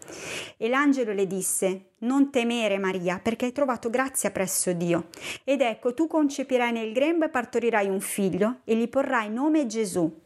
E 0.57 0.69
l'angelo 0.69 1.13
le 1.13 1.27
disse, 1.27 1.93
non 1.99 2.31
temere 2.31 2.79
Maria, 2.79 3.19
perché 3.19 3.47
hai 3.47 3.53
trovato 3.53 3.91
grazia 3.91 4.31
presso 4.31 4.73
Dio. 4.73 5.09
Ed 5.45 5.61
ecco, 5.61 5.95
tu 5.95 6.07
concepirai 6.07 6.73
nel 6.73 6.93
grembo 6.93 7.25
e 7.25 7.31
partorirai 7.31 7.89
un 7.89 8.01
figlio 8.01 8.61
e 8.65 8.77
gli 8.77 8.89
porrai 8.89 9.31
nome 9.31 9.67
Gesù. 9.67 10.23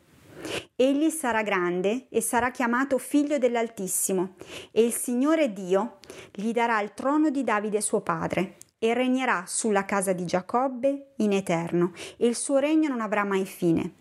Egli 0.77 1.11
sarà 1.11 1.43
grande 1.43 2.07
e 2.09 2.21
sarà 2.21 2.51
chiamato 2.51 2.99
figlio 2.99 3.39
dell'Altissimo, 3.39 4.35
e 4.71 4.85
il 4.85 4.93
Signore 4.93 5.53
Dio 5.53 5.99
gli 6.33 6.53
darà 6.53 6.81
il 6.81 6.95
trono 6.95 7.31
di 7.31 7.43
Davide 7.43 7.81
suo 7.81 8.01
padre, 8.01 8.57
e 8.79 8.95
regnerà 8.95 9.43
sulla 9.47 9.85
casa 9.85 10.13
di 10.13 10.25
Giacobbe 10.25 11.15
in 11.17 11.33
eterno, 11.33 11.93
e 12.17 12.29
il 12.29 12.37
suo 12.37 12.59
regno 12.59 12.89
non 12.89 13.01
avrà 13.01 13.25
mai 13.25 13.45
fine. 13.45 13.95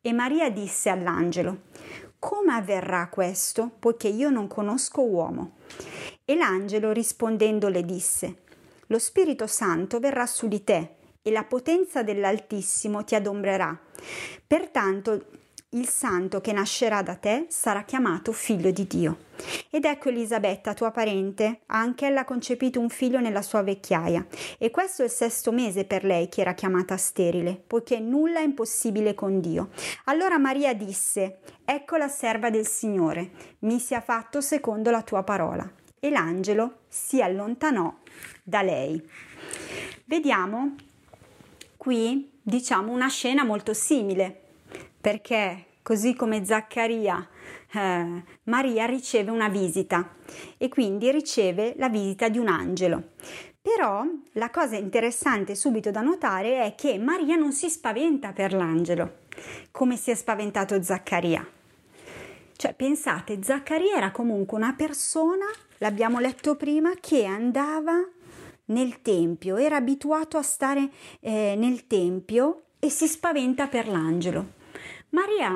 E 0.00 0.12
Maria 0.12 0.48
disse 0.50 0.90
all'angelo, 0.90 1.62
come 2.20 2.54
avverrà 2.54 3.08
questo, 3.08 3.70
poiché 3.78 4.08
io 4.08 4.30
non 4.30 4.46
conosco 4.46 5.02
uomo? 5.02 5.56
E 6.24 6.36
l'angelo 6.36 6.92
rispondendo 6.92 7.68
le 7.68 7.84
disse, 7.84 8.42
lo 8.86 8.98
Spirito 8.98 9.46
Santo 9.46 9.98
verrà 9.98 10.26
su 10.26 10.46
di 10.46 10.62
te 10.62 10.96
e 11.20 11.30
la 11.30 11.44
potenza 11.44 12.02
dell'Altissimo 12.02 13.04
ti 13.04 13.14
adombrerà. 13.14 13.76
Pertanto 14.46 15.26
il 15.72 15.86
santo 15.86 16.40
che 16.40 16.52
nascerà 16.52 17.02
da 17.02 17.14
te 17.16 17.44
sarà 17.50 17.82
chiamato 17.82 18.32
figlio 18.32 18.70
di 18.70 18.86
Dio. 18.86 19.26
Ed 19.68 19.84
ecco 19.84 20.08
Elisabetta, 20.08 20.72
tua 20.72 20.90
parente, 20.90 21.60
ha 21.66 21.78
anch'ella 21.78 22.24
concepito 22.24 22.80
un 22.80 22.88
figlio 22.88 23.20
nella 23.20 23.42
sua 23.42 23.62
vecchiaia, 23.62 24.26
e 24.56 24.70
questo 24.70 25.02
è 25.02 25.04
il 25.04 25.10
sesto 25.10 25.52
mese 25.52 25.84
per 25.84 26.04
lei 26.04 26.30
che 26.30 26.40
era 26.40 26.54
chiamata 26.54 26.96
sterile, 26.96 27.62
poiché 27.66 27.98
nulla 28.00 28.38
è 28.38 28.44
impossibile 28.44 29.14
con 29.14 29.40
Dio. 29.40 29.68
Allora 30.04 30.38
Maria 30.38 30.72
disse, 30.72 31.40
ecco 31.66 31.96
la 31.96 32.08
serva 32.08 32.48
del 32.48 32.66
Signore, 32.66 33.30
mi 33.60 33.78
sia 33.78 34.00
fatto 34.00 34.40
secondo 34.40 34.90
la 34.90 35.02
tua 35.02 35.22
parola. 35.22 35.70
E 36.00 36.10
l'angelo 36.10 36.82
si 36.88 37.20
allontanò 37.20 37.92
da 38.42 38.62
lei. 38.62 39.02
Vediamo 40.04 40.76
qui, 41.76 42.30
diciamo, 42.40 42.92
una 42.92 43.08
scena 43.08 43.44
molto 43.44 43.74
simile 43.74 44.42
perché 45.08 45.64
così 45.80 46.14
come 46.14 46.44
Zaccaria, 46.44 47.26
eh, 47.72 48.22
Maria 48.42 48.84
riceve 48.84 49.30
una 49.30 49.48
visita 49.48 50.16
e 50.58 50.68
quindi 50.68 51.10
riceve 51.10 51.72
la 51.78 51.88
visita 51.88 52.28
di 52.28 52.36
un 52.36 52.48
angelo. 52.48 53.12
Però 53.58 54.04
la 54.32 54.50
cosa 54.50 54.76
interessante 54.76 55.54
subito 55.54 55.90
da 55.90 56.02
notare 56.02 56.62
è 56.62 56.74
che 56.74 56.98
Maria 56.98 57.36
non 57.36 57.52
si 57.52 57.70
spaventa 57.70 58.32
per 58.32 58.52
l'angelo, 58.52 59.20
come 59.70 59.96
si 59.96 60.10
è 60.10 60.14
spaventato 60.14 60.82
Zaccaria. 60.82 61.46
Cioè, 62.54 62.74
pensate, 62.74 63.38
Zaccaria 63.42 63.96
era 63.96 64.10
comunque 64.10 64.58
una 64.58 64.74
persona, 64.74 65.46
l'abbiamo 65.78 66.18
letto 66.18 66.54
prima, 66.54 66.92
che 67.00 67.24
andava 67.24 68.06
nel 68.66 69.00
tempio, 69.00 69.56
era 69.56 69.76
abituato 69.76 70.36
a 70.36 70.42
stare 70.42 70.90
eh, 71.20 71.54
nel 71.56 71.86
tempio 71.86 72.64
e 72.78 72.90
si 72.90 73.08
spaventa 73.08 73.68
per 73.68 73.88
l'angelo. 73.88 74.56
Maria 75.10 75.50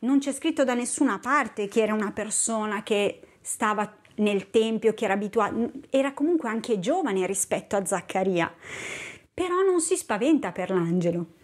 non 0.00 0.18
c'è 0.18 0.32
scritto 0.32 0.64
da 0.64 0.74
nessuna 0.74 1.18
parte 1.18 1.68
che 1.68 1.82
era 1.82 1.94
una 1.94 2.12
persona 2.12 2.82
che 2.82 3.20
stava 3.40 3.96
nel 4.16 4.50
tempio, 4.50 4.94
che 4.94 5.04
era 5.04 5.14
abituata, 5.14 5.54
era 5.90 6.12
comunque 6.12 6.48
anche 6.48 6.78
giovane 6.78 7.26
rispetto 7.26 7.76
a 7.76 7.84
Zaccaria, 7.84 8.52
però 9.32 9.62
non 9.62 9.80
si 9.80 9.96
spaventa 9.96 10.52
per 10.52 10.70
l'angelo. 10.70 11.34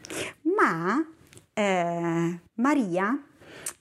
Ma 0.56 1.04
eh, 1.52 2.40
Maria 2.54 3.24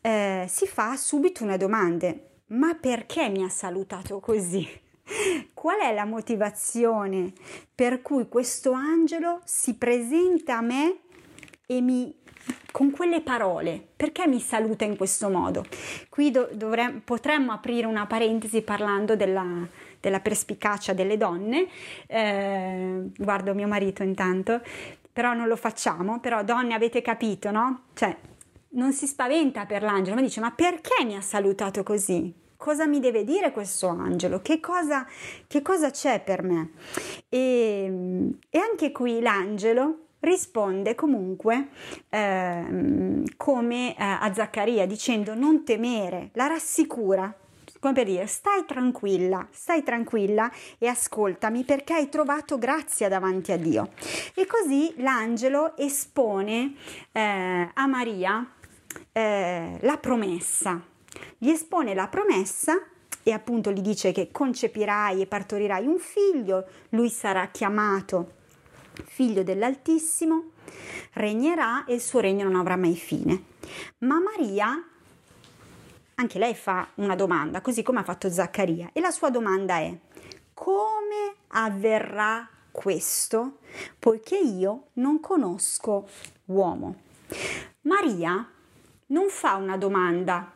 eh, 0.01 0.46
si 0.48 0.67
fa 0.67 0.96
subito 0.96 1.43
una 1.43 1.58
domanda, 1.58 2.13
ma 2.48 2.75
perché 2.75 3.29
mi 3.29 3.43
ha 3.43 3.50
salutato 3.50 4.20
così? 4.20 4.67
Qual 5.53 5.79
è 5.79 5.93
la 5.93 6.05
motivazione 6.05 7.34
per 7.74 8.01
cui 8.01 8.27
questo 8.27 8.72
angelo 8.72 9.41
si 9.43 9.75
presenta 9.75 10.58
a 10.58 10.62
me 10.62 11.00
e 11.65 11.82
mi 11.82 12.22
con 12.74 12.90
quelle 12.90 13.22
parole, 13.22 13.80
perché 13.96 14.28
mi 14.28 14.40
saluta 14.40 14.84
in 14.84 14.98
questo 14.98 15.30
modo? 15.30 15.64
Qui 16.10 16.32
do, 16.32 16.50
dovremmo, 16.52 17.02
potremmo 17.04 17.52
aprire 17.52 17.86
una 17.86 18.08
parentesi 18.08 18.64
parlando 18.64 19.16
della, 19.16 19.46
della 20.00 20.20
perspicacia 20.20 20.94
delle 20.94 21.16
donne. 21.16 21.68
Eh, 22.08 23.12
guardo 23.16 23.54
mio 23.54 23.68
marito 23.68 24.02
intanto, 24.02 24.62
però 25.12 25.34
non 25.34 25.48
lo 25.48 25.56
facciamo. 25.56 26.20
Però, 26.20 26.44
donne, 26.44 26.74
avete 26.74 27.02
capito, 27.02 27.52
no? 27.52 27.84
Cioè, 27.94 28.18
non 28.70 28.92
si 28.92 29.06
spaventa 29.06 29.66
per 29.66 29.84
l'angelo, 29.84 30.16
ma 30.16 30.22
dice: 30.22 30.42
Ma 30.42 30.52
perché 30.52 31.06
mi 31.06 31.16
ha 31.16 31.22
salutato 31.22 31.84
così? 31.84 32.34
Cosa 32.58 32.88
mi 32.88 33.00
deve 33.00 33.24
dire 33.24 33.52
questo 33.52 33.88
angelo? 33.88 34.42
Che 34.42 34.60
cosa, 34.60 35.06
che 35.48 35.62
cosa 35.62 35.92
c'è 35.92 36.22
per 36.22 36.44
me? 36.44 36.72
E, 37.30 38.32
e 38.50 38.58
anche 38.58 38.92
qui 38.92 39.20
l'angelo 39.20 40.02
risponde 40.24 40.96
comunque 40.96 41.70
eh, 42.10 43.24
come 43.38 43.92
eh, 43.92 43.96
a 43.98 44.32
Zaccaria 44.34 44.86
dicendo 44.86 45.36
non 45.36 45.63
temere, 45.63 46.30
la 46.34 46.48
rassicura, 46.48 47.34
come 47.80 47.94
per 47.94 48.06
dire 48.06 48.25
stai 48.27 48.63
tranquilla, 48.65 49.48
stai 49.51 49.84
tranquilla 49.84 50.50
e 50.77 50.88
ascoltami 50.88 51.63
perché 51.63 51.94
hai 51.94 52.10
trovato 52.10 52.58
grazia 52.58 53.10
davanti 53.10 53.51
a 53.51 53.58
Dio. 53.58 53.92
E 54.34 54.46
così 54.46 54.94
l'angelo 54.98 55.75
espone 55.77 56.75
eh, 57.12 57.70
a 57.74 57.88
Maria 57.88 58.50
eh, 59.12 59.77
la 59.82 59.98
promessa, 59.98 60.82
gli 61.38 61.50
espone 61.50 61.94
la 61.94 62.08
promessa 62.08 62.82
e 63.24 63.32
appunto 63.32 63.72
gli 63.72 63.82
dice 63.82 64.12
che 64.13 64.32
concepirai 64.32 65.22
e 65.22 65.27
partorirai 65.27 65.86
un 65.86 65.98
figlio, 65.98 66.65
lui 66.89 67.10
sarà 67.10 67.48
chiamato 67.48 68.42
figlio 69.06 69.44
dell'Altissimo, 69.44 70.52
regnerà 71.14 71.86
e 71.86 71.96
il 71.96 72.02
suo 72.02 72.20
regno 72.20 72.44
non 72.44 72.56
avrà 72.56 72.76
mai 72.76 72.96
fine. 72.96 73.44
Ma 74.00 74.20
Maria, 74.20 74.84
anche 76.16 76.40
lei 76.40 76.56
fa 76.56 76.88
una 76.96 77.16
domanda, 77.16 77.62
così 77.62 77.84
come 77.84 78.00
ha 78.00 78.04
fatto 78.04 78.30
Zaccaria, 78.30 78.90
e 78.94 79.02
la 79.02 79.12
sua 79.12 79.30
domanda 79.30 79.78
è, 79.78 79.96
come 80.54 81.36
avverrà 81.48 82.48
questo, 82.72 83.60
poiché 84.00 84.38
io 84.38 84.88
non 84.94 85.20
conosco 85.20 86.08
uomo? 86.46 86.96
Maria 87.82 88.50
non 89.08 89.29
fa 89.29 89.56
una 89.56 89.77
domanda 89.77 90.51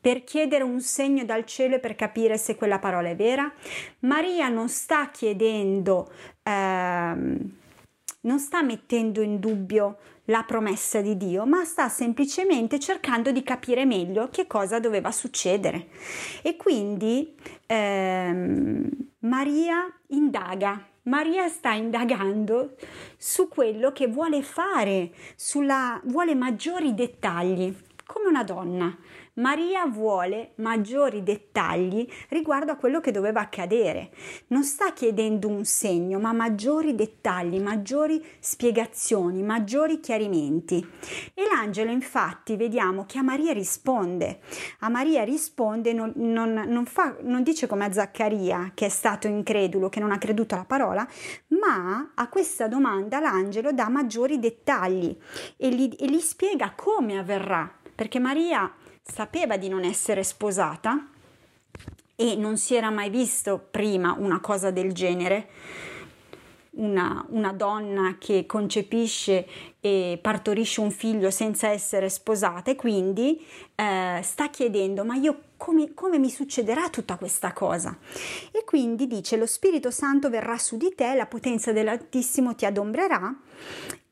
per 0.00 0.22
chiedere 0.22 0.62
un 0.62 0.80
segno 0.80 1.24
dal 1.24 1.44
cielo 1.44 1.76
e 1.76 1.80
per 1.80 1.96
capire 1.96 2.38
se 2.38 2.54
quella 2.54 2.78
parola 2.78 3.08
è 3.08 3.16
vera. 3.16 3.52
Maria 4.00 4.48
non 4.48 4.68
sta 4.68 5.10
chiedendo 5.10 6.08
ehm, 6.44 7.54
non 8.26 8.38
sta 8.38 8.62
mettendo 8.62 9.22
in 9.22 9.40
dubbio 9.40 9.96
la 10.26 10.42
promessa 10.46 11.00
di 11.00 11.16
Dio, 11.16 11.46
ma 11.46 11.64
sta 11.64 11.88
semplicemente 11.88 12.78
cercando 12.78 13.30
di 13.30 13.42
capire 13.42 13.84
meglio 13.84 14.28
che 14.28 14.46
cosa 14.46 14.78
doveva 14.80 15.10
succedere. 15.12 15.88
E 16.42 16.56
quindi 16.56 17.34
ehm, 17.66 18.88
Maria 19.20 19.90
indaga, 20.08 20.84
Maria 21.02 21.48
sta 21.48 21.72
indagando 21.72 22.74
su 23.16 23.48
quello 23.48 23.92
che 23.92 24.08
vuole 24.08 24.42
fare, 24.42 25.12
sulla, 25.36 26.00
vuole 26.04 26.34
maggiori 26.34 26.94
dettagli, 26.94 27.74
come 28.04 28.28
una 28.28 28.42
donna. 28.42 28.96
Maria 29.36 29.86
vuole 29.86 30.52
maggiori 30.56 31.22
dettagli 31.22 32.08
riguardo 32.30 32.72
a 32.72 32.76
quello 32.76 33.00
che 33.00 33.10
doveva 33.10 33.40
accadere. 33.40 34.10
Non 34.48 34.64
sta 34.64 34.94
chiedendo 34.94 35.46
un 35.48 35.66
segno, 35.66 36.18
ma 36.18 36.32
maggiori 36.32 36.94
dettagli, 36.94 37.60
maggiori 37.60 38.24
spiegazioni, 38.38 39.42
maggiori 39.42 40.00
chiarimenti. 40.00 40.86
E 41.34 41.42
l'angelo 41.52 41.90
infatti 41.90 42.56
vediamo 42.56 43.04
che 43.04 43.18
a 43.18 43.22
Maria 43.22 43.52
risponde. 43.52 44.40
A 44.80 44.88
Maria 44.88 45.22
risponde, 45.22 45.92
non, 45.92 46.12
non, 46.16 46.64
non, 46.66 46.86
fa, 46.86 47.16
non 47.20 47.42
dice 47.42 47.66
come 47.66 47.84
a 47.84 47.92
Zaccaria 47.92 48.72
che 48.74 48.86
è 48.86 48.90
stato 48.90 49.26
incredulo, 49.26 49.90
che 49.90 50.00
non 50.00 50.12
ha 50.12 50.18
creduto 50.18 50.54
alla 50.54 50.64
parola, 50.64 51.06
ma 51.48 52.12
a 52.14 52.28
questa 52.28 52.68
domanda 52.68 53.20
l'angelo 53.20 53.72
dà 53.72 53.90
maggiori 53.90 54.38
dettagli 54.38 55.14
e 55.58 55.68
gli, 55.68 55.94
e 55.98 56.06
gli 56.08 56.20
spiega 56.20 56.72
come 56.74 57.18
avverrà. 57.18 57.70
Perché 57.94 58.18
Maria 58.18 58.70
sapeva 59.06 59.56
di 59.56 59.68
non 59.68 59.84
essere 59.84 60.24
sposata 60.24 61.08
e 62.16 62.34
non 62.34 62.56
si 62.56 62.74
era 62.74 62.90
mai 62.90 63.10
visto 63.10 63.64
prima 63.70 64.14
una 64.18 64.40
cosa 64.40 64.70
del 64.70 64.92
genere. 64.92 65.48
Una, 66.76 67.24
una, 67.30 67.54
donna 67.54 68.16
che 68.18 68.44
concepisce 68.44 69.46
e 69.80 70.18
partorisce 70.20 70.82
un 70.82 70.90
figlio 70.90 71.30
senza 71.30 71.68
essere 71.68 72.10
sposata 72.10 72.70
e 72.70 72.76
quindi 72.76 73.42
eh, 73.74 74.20
sta 74.22 74.50
chiedendo 74.50 75.02
ma 75.02 75.14
io 75.14 75.40
come, 75.56 75.94
come, 75.94 76.18
mi 76.18 76.28
succederà 76.28 76.90
tutta 76.90 77.16
questa 77.16 77.54
cosa? 77.54 77.96
E 78.50 78.62
quindi 78.64 79.06
dice 79.06 79.38
lo 79.38 79.46
Spirito 79.46 79.90
Santo 79.90 80.28
verrà 80.28 80.58
su 80.58 80.76
di 80.76 80.92
te, 80.94 81.14
la 81.14 81.24
potenza 81.24 81.72
dell'Altissimo 81.72 82.54
ti 82.54 82.66
adombrerà 82.66 83.34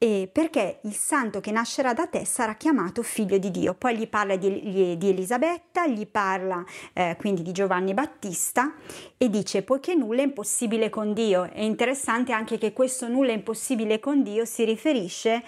e 0.05 0.29
perché 0.31 0.81
il 0.83 0.93
santo 0.93 1.41
che 1.41 1.51
nascerà 1.51 1.95
da 1.95 2.07
te 2.07 2.27
sarà 2.27 2.57
chiamato 2.57 3.03
figlio 3.03 3.39
di 3.39 3.51
Dio. 3.51 3.73
Poi 3.73 3.97
gli 3.97 4.07
parla 4.07 4.37
di, 4.37 4.99
di 4.99 5.09
Elisabetta, 5.09 5.87
gli 5.87 6.07
parla 6.07 6.63
eh, 6.93 7.17
quindi 7.19 7.41
di 7.41 7.53
Giovanni 7.53 7.95
Battista 7.95 8.75
e 9.17 9.31
dice 9.31 9.63
poiché 9.63 9.95
nulla 9.95 10.21
è 10.21 10.25
impossibile 10.25 10.91
con 10.91 11.15
Dio. 11.15 11.45
È 11.51 11.63
interessante 11.63 12.33
anche 12.33 12.59
che 12.59 12.75
questo 12.75 13.09
nulla 13.09 13.31
è 13.31 13.35
impossibile 13.35 13.99
con 13.99 14.23
Dio 14.23 14.45
si 14.45 14.65
riferisce 14.65 15.37
eh, 15.37 15.43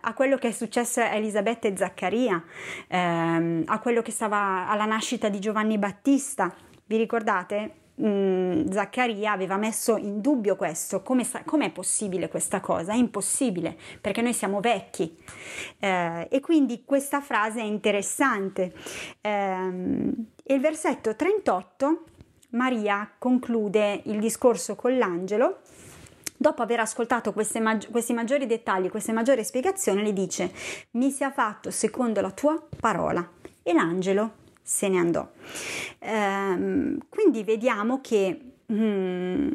a 0.00 0.14
quello 0.14 0.38
che 0.38 0.48
è 0.48 0.52
successo 0.52 1.02
a 1.02 1.14
Elisabetta 1.14 1.68
e 1.68 1.76
Zaccaria, 1.76 2.42
ehm, 2.88 3.64
a 3.66 3.78
quello 3.80 4.00
che 4.00 4.12
stava 4.12 4.66
alla 4.66 4.86
nascita 4.86 5.28
di 5.28 5.38
Giovanni 5.38 5.76
Battista. 5.76 6.50
Vi 6.86 6.96
ricordate? 6.96 7.81
Mm, 8.00 8.70
Zaccaria 8.70 9.32
aveva 9.32 9.58
messo 9.58 9.98
in 9.98 10.22
dubbio 10.22 10.56
questo, 10.56 11.02
come 11.02 11.26
è 11.66 11.70
possibile 11.70 12.28
questa 12.28 12.60
cosa? 12.60 12.92
È 12.92 12.96
impossibile 12.96 13.76
perché 14.00 14.22
noi 14.22 14.32
siamo 14.32 14.60
vecchi 14.60 15.14
eh, 15.78 16.26
e 16.30 16.40
quindi 16.40 16.84
questa 16.86 17.20
frase 17.20 17.60
è 17.60 17.64
interessante. 17.64 18.72
Eh, 19.20 20.10
il 20.44 20.60
versetto 20.60 21.14
38, 21.14 22.04
Maria 22.50 23.10
conclude 23.18 24.00
il 24.06 24.18
discorso 24.18 24.74
con 24.74 24.96
l'angelo. 24.96 25.60
Dopo 26.36 26.62
aver 26.62 26.80
ascoltato 26.80 27.32
maggi- 27.60 27.88
questi 27.88 28.12
maggiori 28.14 28.46
dettagli, 28.46 28.90
queste 28.90 29.12
maggiori 29.12 29.44
spiegazioni, 29.44 30.02
le 30.02 30.12
dice: 30.12 30.50
Mi 30.92 31.10
sia 31.10 31.30
fatto 31.30 31.70
secondo 31.70 32.20
la 32.20 32.30
tua 32.30 32.60
parola. 32.80 33.26
E 33.62 33.72
l'angelo 33.72 34.40
se 34.62 34.88
ne 34.88 34.98
andò. 34.98 35.28
Ehm, 35.98 36.98
quindi 37.08 37.42
vediamo 37.44 38.00
che 38.00 38.40
hmm, 38.72 39.50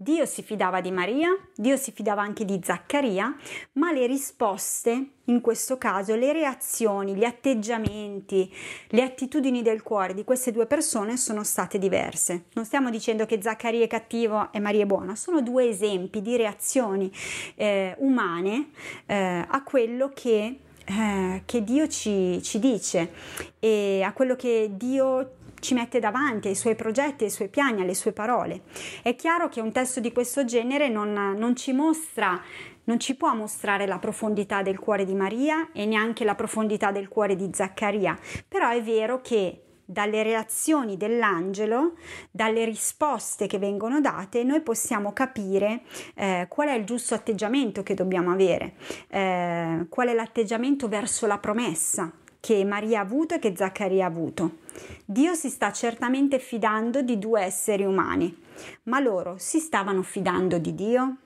Dio 0.00 0.26
si 0.26 0.44
fidava 0.44 0.80
di 0.80 0.92
Maria, 0.92 1.36
Dio 1.56 1.76
si 1.76 1.90
fidava 1.90 2.22
anche 2.22 2.44
di 2.44 2.60
Zaccaria, 2.62 3.36
ma 3.72 3.90
le 3.90 4.06
risposte, 4.06 5.06
in 5.24 5.40
questo 5.40 5.76
caso, 5.76 6.14
le 6.14 6.32
reazioni, 6.32 7.16
gli 7.16 7.24
atteggiamenti, 7.24 8.48
le 8.90 9.02
attitudini 9.02 9.60
del 9.60 9.82
cuore 9.82 10.14
di 10.14 10.22
queste 10.22 10.52
due 10.52 10.66
persone 10.66 11.16
sono 11.16 11.42
state 11.42 11.78
diverse. 11.78 12.44
Non 12.52 12.64
stiamo 12.64 12.90
dicendo 12.90 13.26
che 13.26 13.42
Zaccaria 13.42 13.82
è 13.82 13.88
cattivo 13.88 14.52
e 14.52 14.60
Maria 14.60 14.84
è 14.84 14.86
buona, 14.86 15.16
sono 15.16 15.42
due 15.42 15.68
esempi 15.68 16.22
di 16.22 16.36
reazioni 16.36 17.10
eh, 17.56 17.96
umane 17.98 18.68
eh, 19.04 19.44
a 19.48 19.62
quello 19.64 20.12
che 20.14 20.60
eh, 20.88 21.42
che 21.44 21.62
Dio 21.62 21.86
ci, 21.86 22.40
ci, 22.42 22.58
dice 22.58 23.10
e 23.58 24.02
a 24.02 24.12
quello 24.12 24.36
che 24.36 24.70
Dio 24.72 25.32
ci 25.60 25.74
mette 25.74 26.00
davanti 26.00 26.48
ai 26.48 26.54
suoi 26.54 26.74
progetti, 26.74 27.24
ai 27.24 27.30
suoi 27.30 27.48
piani, 27.48 27.82
alle 27.82 27.94
sue 27.94 28.12
parole. 28.12 28.62
È 29.02 29.14
chiaro 29.14 29.48
che 29.48 29.60
un 29.60 29.72
testo 29.72 30.00
di 30.00 30.12
questo 30.12 30.44
genere 30.44 30.88
non, 30.88 31.12
non 31.12 31.56
ci 31.56 31.72
mostra 31.72 32.40
non 32.84 32.98
ci 32.98 33.16
può 33.16 33.34
mostrare 33.34 33.86
la 33.86 33.98
profondità 33.98 34.62
del 34.62 34.78
cuore 34.78 35.04
di 35.04 35.14
Maria 35.14 35.72
e 35.72 35.84
neanche 35.84 36.24
la 36.24 36.34
profondità 36.34 36.90
del 36.90 37.08
cuore 37.08 37.36
di 37.36 37.50
Zaccaria, 37.52 38.18
però 38.48 38.70
è 38.70 38.82
vero 38.82 39.20
che 39.20 39.64
dalle 39.90 40.22
reazioni 40.22 40.98
dell'angelo, 40.98 41.94
dalle 42.30 42.66
risposte 42.66 43.46
che 43.46 43.56
vengono 43.56 44.02
date, 44.02 44.44
noi 44.44 44.60
possiamo 44.60 45.14
capire 45.14 45.80
eh, 46.14 46.44
qual 46.46 46.68
è 46.68 46.74
il 46.74 46.84
giusto 46.84 47.14
atteggiamento 47.14 47.82
che 47.82 47.94
dobbiamo 47.94 48.30
avere, 48.30 48.74
eh, 49.08 49.86
qual 49.88 50.08
è 50.08 50.12
l'atteggiamento 50.12 50.88
verso 50.88 51.26
la 51.26 51.38
promessa 51.38 52.12
che 52.38 52.62
Maria 52.66 52.98
ha 52.98 53.02
avuto 53.02 53.34
e 53.34 53.38
che 53.38 53.54
Zaccaria 53.56 54.04
ha 54.04 54.08
avuto. 54.08 54.58
Dio 55.06 55.32
si 55.32 55.48
sta 55.48 55.72
certamente 55.72 56.38
fidando 56.38 57.00
di 57.00 57.18
due 57.18 57.40
esseri 57.40 57.84
umani, 57.84 58.42
ma 58.84 59.00
loro 59.00 59.36
si 59.38 59.58
stavano 59.58 60.02
fidando 60.02 60.58
di 60.58 60.74
Dio? 60.74 61.16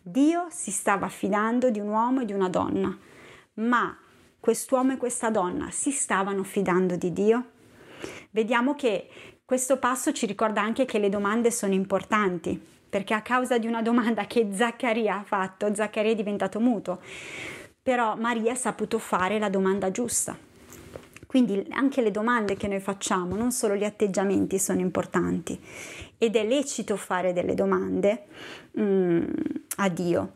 Dio 0.00 0.46
si 0.48 0.70
stava 0.70 1.08
fidando 1.08 1.68
di 1.68 1.78
un 1.78 1.88
uomo 1.88 2.22
e 2.22 2.24
di 2.24 2.32
una 2.32 2.48
donna, 2.48 2.96
ma 3.54 3.98
quest'uomo 4.40 4.94
e 4.94 4.96
questa 4.96 5.28
donna 5.28 5.68
si 5.70 5.90
stavano 5.90 6.42
fidando 6.42 6.96
di 6.96 7.12
Dio? 7.12 7.50
Vediamo 8.36 8.74
che 8.74 9.08
questo 9.46 9.78
passo 9.78 10.12
ci 10.12 10.26
ricorda 10.26 10.60
anche 10.60 10.84
che 10.84 10.98
le 10.98 11.08
domande 11.08 11.50
sono 11.50 11.72
importanti, 11.72 12.60
perché 12.86 13.14
a 13.14 13.22
causa 13.22 13.56
di 13.56 13.66
una 13.66 13.80
domanda 13.80 14.26
che 14.26 14.50
Zaccaria 14.52 15.20
ha 15.20 15.22
fatto, 15.22 15.74
Zaccaria 15.74 16.12
è 16.12 16.14
diventato 16.14 16.60
muto, 16.60 17.00
però 17.82 18.14
Maria 18.14 18.52
ha 18.52 18.54
saputo 18.54 18.98
fare 18.98 19.38
la 19.38 19.48
domanda 19.48 19.90
giusta. 19.90 20.36
Quindi 21.26 21.66
anche 21.70 22.02
le 22.02 22.10
domande 22.10 22.56
che 22.56 22.68
noi 22.68 22.80
facciamo, 22.80 23.36
non 23.36 23.52
solo 23.52 23.74
gli 23.74 23.84
atteggiamenti 23.84 24.58
sono 24.58 24.80
importanti 24.80 25.58
ed 26.18 26.36
è 26.36 26.44
lecito 26.44 26.96
fare 26.98 27.32
delle 27.32 27.54
domande 27.54 28.24
mm, 28.78 29.24
a 29.76 29.88
Dio. 29.88 30.32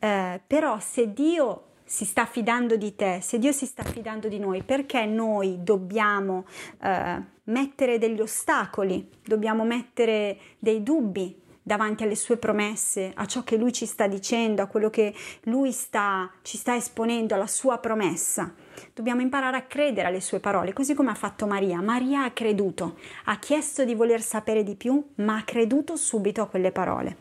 Eh, 0.00 0.40
però 0.44 0.80
se 0.80 1.12
Dio 1.12 1.62
si 1.86 2.04
sta 2.04 2.26
fidando 2.26 2.76
di 2.76 2.94
te, 2.96 3.20
se 3.22 3.38
Dio 3.38 3.52
si 3.52 3.64
sta 3.64 3.84
fidando 3.84 4.28
di 4.28 4.38
noi, 4.38 4.62
perché 4.62 5.06
noi 5.06 5.62
dobbiamo 5.62 6.44
eh, 6.82 7.22
mettere 7.44 7.98
degli 7.98 8.20
ostacoli, 8.20 9.08
dobbiamo 9.24 9.64
mettere 9.64 10.36
dei 10.58 10.82
dubbi 10.82 11.44
davanti 11.62 12.04
alle 12.04 12.14
sue 12.14 12.36
promesse, 12.36 13.10
a 13.14 13.26
ciò 13.26 13.42
che 13.42 13.56
lui 13.56 13.72
ci 13.72 13.86
sta 13.86 14.06
dicendo, 14.06 14.62
a 14.62 14.66
quello 14.66 14.88
che 14.88 15.12
lui 15.44 15.72
sta, 15.72 16.30
ci 16.42 16.56
sta 16.56 16.76
esponendo, 16.76 17.34
alla 17.34 17.48
sua 17.48 17.78
promessa. 17.78 18.54
Dobbiamo 18.94 19.20
imparare 19.20 19.56
a 19.56 19.62
credere 19.62 20.06
alle 20.06 20.20
sue 20.20 20.38
parole, 20.38 20.72
così 20.72 20.94
come 20.94 21.10
ha 21.10 21.14
fatto 21.14 21.46
Maria. 21.46 21.80
Maria 21.80 22.22
ha 22.22 22.30
creduto, 22.30 22.98
ha 23.24 23.38
chiesto 23.40 23.84
di 23.84 23.96
voler 23.96 24.22
sapere 24.22 24.62
di 24.62 24.76
più, 24.76 25.04
ma 25.16 25.38
ha 25.38 25.42
creduto 25.42 25.96
subito 25.96 26.40
a 26.40 26.46
quelle 26.46 26.70
parole. 26.70 27.16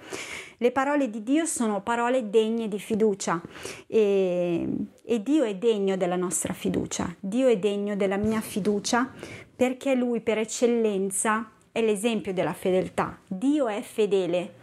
Le 0.57 0.71
parole 0.71 1.09
di 1.09 1.21
Dio 1.21 1.45
sono 1.45 1.81
parole 1.81 2.29
degne 2.29 2.67
di 2.67 2.79
fiducia 2.79 3.41
e, 3.87 4.67
e 5.03 5.23
Dio 5.23 5.43
è 5.43 5.55
degno 5.55 5.97
della 5.97 6.15
nostra 6.15 6.53
fiducia, 6.53 7.13
Dio 7.19 7.47
è 7.47 7.57
degno 7.57 7.95
della 7.95 8.17
mia 8.17 8.39
fiducia 8.39 9.11
perché 9.55 9.95
Lui 9.95 10.21
per 10.21 10.37
eccellenza 10.37 11.51
è 11.71 11.81
l'esempio 11.81 12.33
della 12.33 12.53
fedeltà. 12.53 13.19
Dio 13.27 13.67
è 13.67 13.81
fedele, 13.81 14.55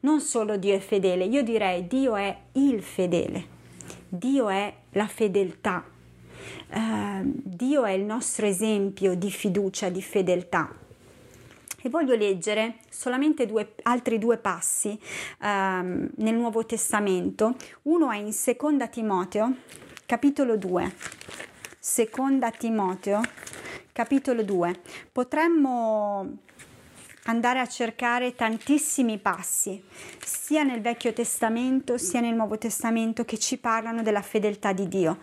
non 0.00 0.20
solo 0.20 0.56
Dio 0.56 0.74
è 0.74 0.78
fedele, 0.78 1.24
io 1.24 1.42
direi 1.42 1.86
Dio 1.86 2.16
è 2.16 2.34
il 2.52 2.82
fedele, 2.82 3.44
Dio 4.08 4.48
è 4.48 4.72
la 4.92 5.06
fedeltà. 5.06 5.84
Uh, 6.68 7.20
Dio 7.22 7.84
è 7.84 7.92
il 7.92 8.04
nostro 8.04 8.46
esempio 8.46 9.14
di 9.14 9.30
fiducia, 9.30 9.88
di 9.88 10.02
fedeltà. 10.02 10.85
E 11.86 11.88
voglio 11.88 12.16
leggere 12.16 12.78
solamente 12.90 13.46
due, 13.46 13.74
altri 13.82 14.18
due 14.18 14.38
passi 14.38 14.98
um, 15.40 16.10
nel 16.16 16.34
Nuovo 16.34 16.66
Testamento. 16.66 17.54
Uno 17.82 18.10
è 18.10 18.16
in 18.16 18.32
Seconda 18.32 18.88
Timoteo, 18.88 19.58
capitolo 20.04 20.56
2. 20.56 20.96
Seconda 21.78 22.50
Timoteo, 22.50 23.20
capitolo 23.92 24.42
2. 24.42 24.80
Potremmo 25.12 26.38
andare 27.26 27.60
a 27.60 27.68
cercare 27.68 28.34
tantissimi 28.34 29.18
passi, 29.18 29.80
sia 30.24 30.64
nel 30.64 30.80
Vecchio 30.80 31.12
Testamento 31.12 31.98
sia 31.98 32.18
nel 32.18 32.34
Nuovo 32.34 32.58
Testamento, 32.58 33.24
che 33.24 33.38
ci 33.38 33.58
parlano 33.58 34.02
della 34.02 34.22
fedeltà 34.22 34.72
di 34.72 34.88
Dio, 34.88 35.18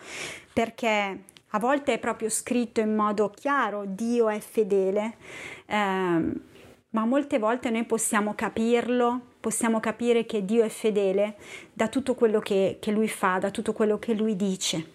perché 0.54 1.24
a 1.56 1.60
volte 1.60 1.94
è 1.94 2.00
proprio 2.00 2.30
scritto 2.30 2.80
in 2.80 2.96
modo 2.96 3.30
chiaro 3.30 3.84
Dio 3.86 4.30
è 4.30 4.40
fedele. 4.40 5.18
Ehm, 5.66 6.52
ma 6.94 7.06
molte 7.06 7.40
volte 7.40 7.70
noi 7.72 7.86
possiamo 7.86 8.36
capirlo, 8.36 9.20
possiamo 9.40 9.80
capire 9.80 10.26
che 10.26 10.46
Dio 10.46 10.64
è 10.64 10.70
fedele 10.70 11.36
da 11.74 11.88
tutto 11.88 12.14
quello 12.14 12.40
che, 12.40 12.78
che 12.80 12.92
Lui 12.92 13.08
fa, 13.08 13.40
da 13.40 13.50
tutto 13.50 13.74
quello 13.74 13.98
che 13.98 14.14
Lui 14.14 14.36
dice. 14.36 14.92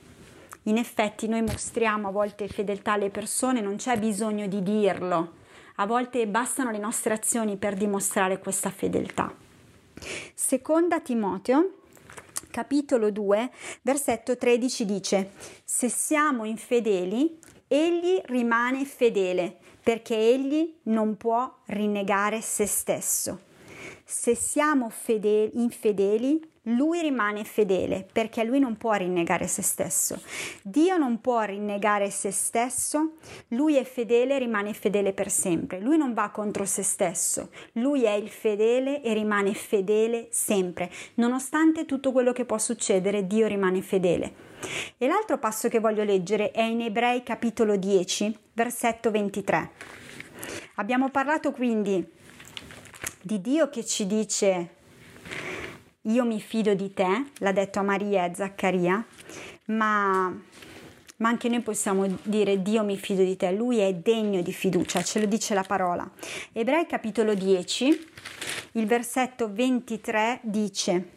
In 0.65 0.77
effetti 0.77 1.27
noi 1.27 1.43
mostriamo 1.43 2.09
a 2.09 2.13
volte 2.13 2.47
fedeltà 2.47 2.93
alle 2.93 3.11
persone, 3.11 3.61
non 3.61 3.77
c'è 3.77 3.99
bisogno 3.99 4.47
di 4.47 4.63
dirlo, 4.63 5.33
a 5.77 5.87
volte 5.87 6.27
bastano 6.29 6.71
le 6.71 6.79
nostre 6.79 7.15
azioni 7.15 7.57
per 7.57 7.75
dimostrare 7.75 8.39
questa 8.39 8.71
fedeltà. 8.71 9.35
Seconda 10.35 11.01
Timoteo, 11.01 11.79
capitolo 12.53 13.11
2, 13.11 13.51
versetto 13.83 14.37
13 14.37 14.85
dice, 14.85 15.31
se 15.65 15.89
siamo 15.89 16.45
infedeli, 16.45 17.41
egli 17.67 18.21
rimane 18.27 18.85
fedele 18.85 19.59
perché 19.89 20.19
egli 20.19 20.75
non 20.83 21.17
può 21.17 21.51
rinnegare 21.69 22.43
se 22.43 22.67
stesso. 22.67 23.41
Se 24.05 24.35
siamo 24.35 24.91
fedeli, 24.91 25.63
infedeli, 25.63 26.47
lui 26.65 27.01
rimane 27.01 27.43
fedele 27.45 28.07
perché 28.13 28.45
lui 28.45 28.59
non 28.59 28.77
può 28.77 28.93
rinnegare 28.93 29.47
se 29.47 29.63
stesso. 29.63 30.21
Dio 30.63 30.99
non 30.99 31.23
può 31.23 31.41
rinnegare 31.41 32.11
se 32.11 32.31
stesso, 32.33 33.13
lui 33.49 33.77
è 33.77 33.85
fedele 33.85 34.35
e 34.35 34.39
rimane 34.41 34.75
fedele 34.75 35.15
per 35.15 35.31
sempre. 35.31 35.81
Lui 35.81 35.97
non 35.97 36.13
va 36.13 36.29
contro 36.29 36.67
se 36.67 36.83
stesso, 36.83 37.49
lui 37.73 38.03
è 38.03 38.13
il 38.13 38.29
fedele 38.29 39.01
e 39.01 39.15
rimane 39.15 39.55
fedele 39.55 40.29
sempre. 40.31 40.91
Nonostante 41.15 41.87
tutto 41.87 42.13
quello 42.13 42.33
che 42.33 42.45
può 42.45 42.59
succedere, 42.59 43.27
Dio 43.27 43.47
rimane 43.47 43.81
fedele. 43.81 44.48
E 44.97 45.07
l'altro 45.07 45.39
passo 45.39 45.69
che 45.69 45.81
voglio 45.81 46.05
leggere 46.05 46.51
è 46.51 46.63
in 46.63 46.81
Ebrei 46.81 47.23
capitolo 47.23 47.77
10, 47.77 48.37
versetto 48.53 49.11
23. 49.11 49.71
Abbiamo 50.77 51.11
parlato 51.11 51.53
quindi 51.53 52.07
di 53.23 53.41
Dio 53.41 53.69
che 53.69 53.85
ci 53.85 54.07
dice 54.07 54.77
io 56.03 56.25
mi 56.25 56.41
fido 56.41 56.75
di 56.75 56.93
te, 56.95 57.27
l'ha 57.39 57.53
detto 57.53 57.81
a 57.81 57.83
Maria 57.83 58.25
e 58.25 58.31
a 58.31 58.35
Zaccaria, 58.35 59.05
ma, 59.67 60.35
ma 61.17 61.29
anche 61.29 61.49
noi 61.49 61.61
possiamo 61.61 62.07
dire 62.23 62.63
Dio 62.63 62.85
mi 62.85 62.97
fido 62.97 63.23
di 63.23 63.37
te, 63.37 63.51
lui 63.51 63.79
è 63.79 63.93
degno 63.93 64.41
di 64.41 64.53
fiducia, 64.53 65.03
ce 65.03 65.21
lo 65.21 65.27
dice 65.27 65.55
la 65.55 65.65
parola. 65.65 66.09
Ebrei 66.53 66.87
capitolo 66.87 67.35
10, 67.35 68.09
il 68.73 68.87
versetto 68.87 69.53
23 69.53 70.41
dice 70.43 71.17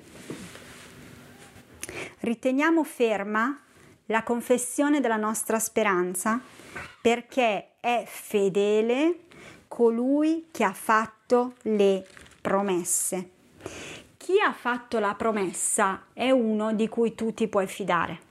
riteniamo 2.19 2.83
ferma 2.83 3.59
la 4.05 4.23
confessione 4.23 4.99
della 4.99 5.17
nostra 5.17 5.59
speranza 5.59 6.39
perché 7.01 7.71
è 7.79 8.03
fedele 8.05 9.21
colui 9.67 10.47
che 10.51 10.63
ha 10.63 10.73
fatto 10.73 11.53
le 11.63 12.05
promesse. 12.41 13.29
Chi 14.17 14.33
ha 14.39 14.53
fatto 14.53 14.99
la 14.99 15.15
promessa 15.15 16.03
è 16.13 16.29
uno 16.29 16.73
di 16.73 16.87
cui 16.89 17.15
tu 17.15 17.33
ti 17.33 17.47
puoi 17.47 17.67
fidare. 17.67 18.29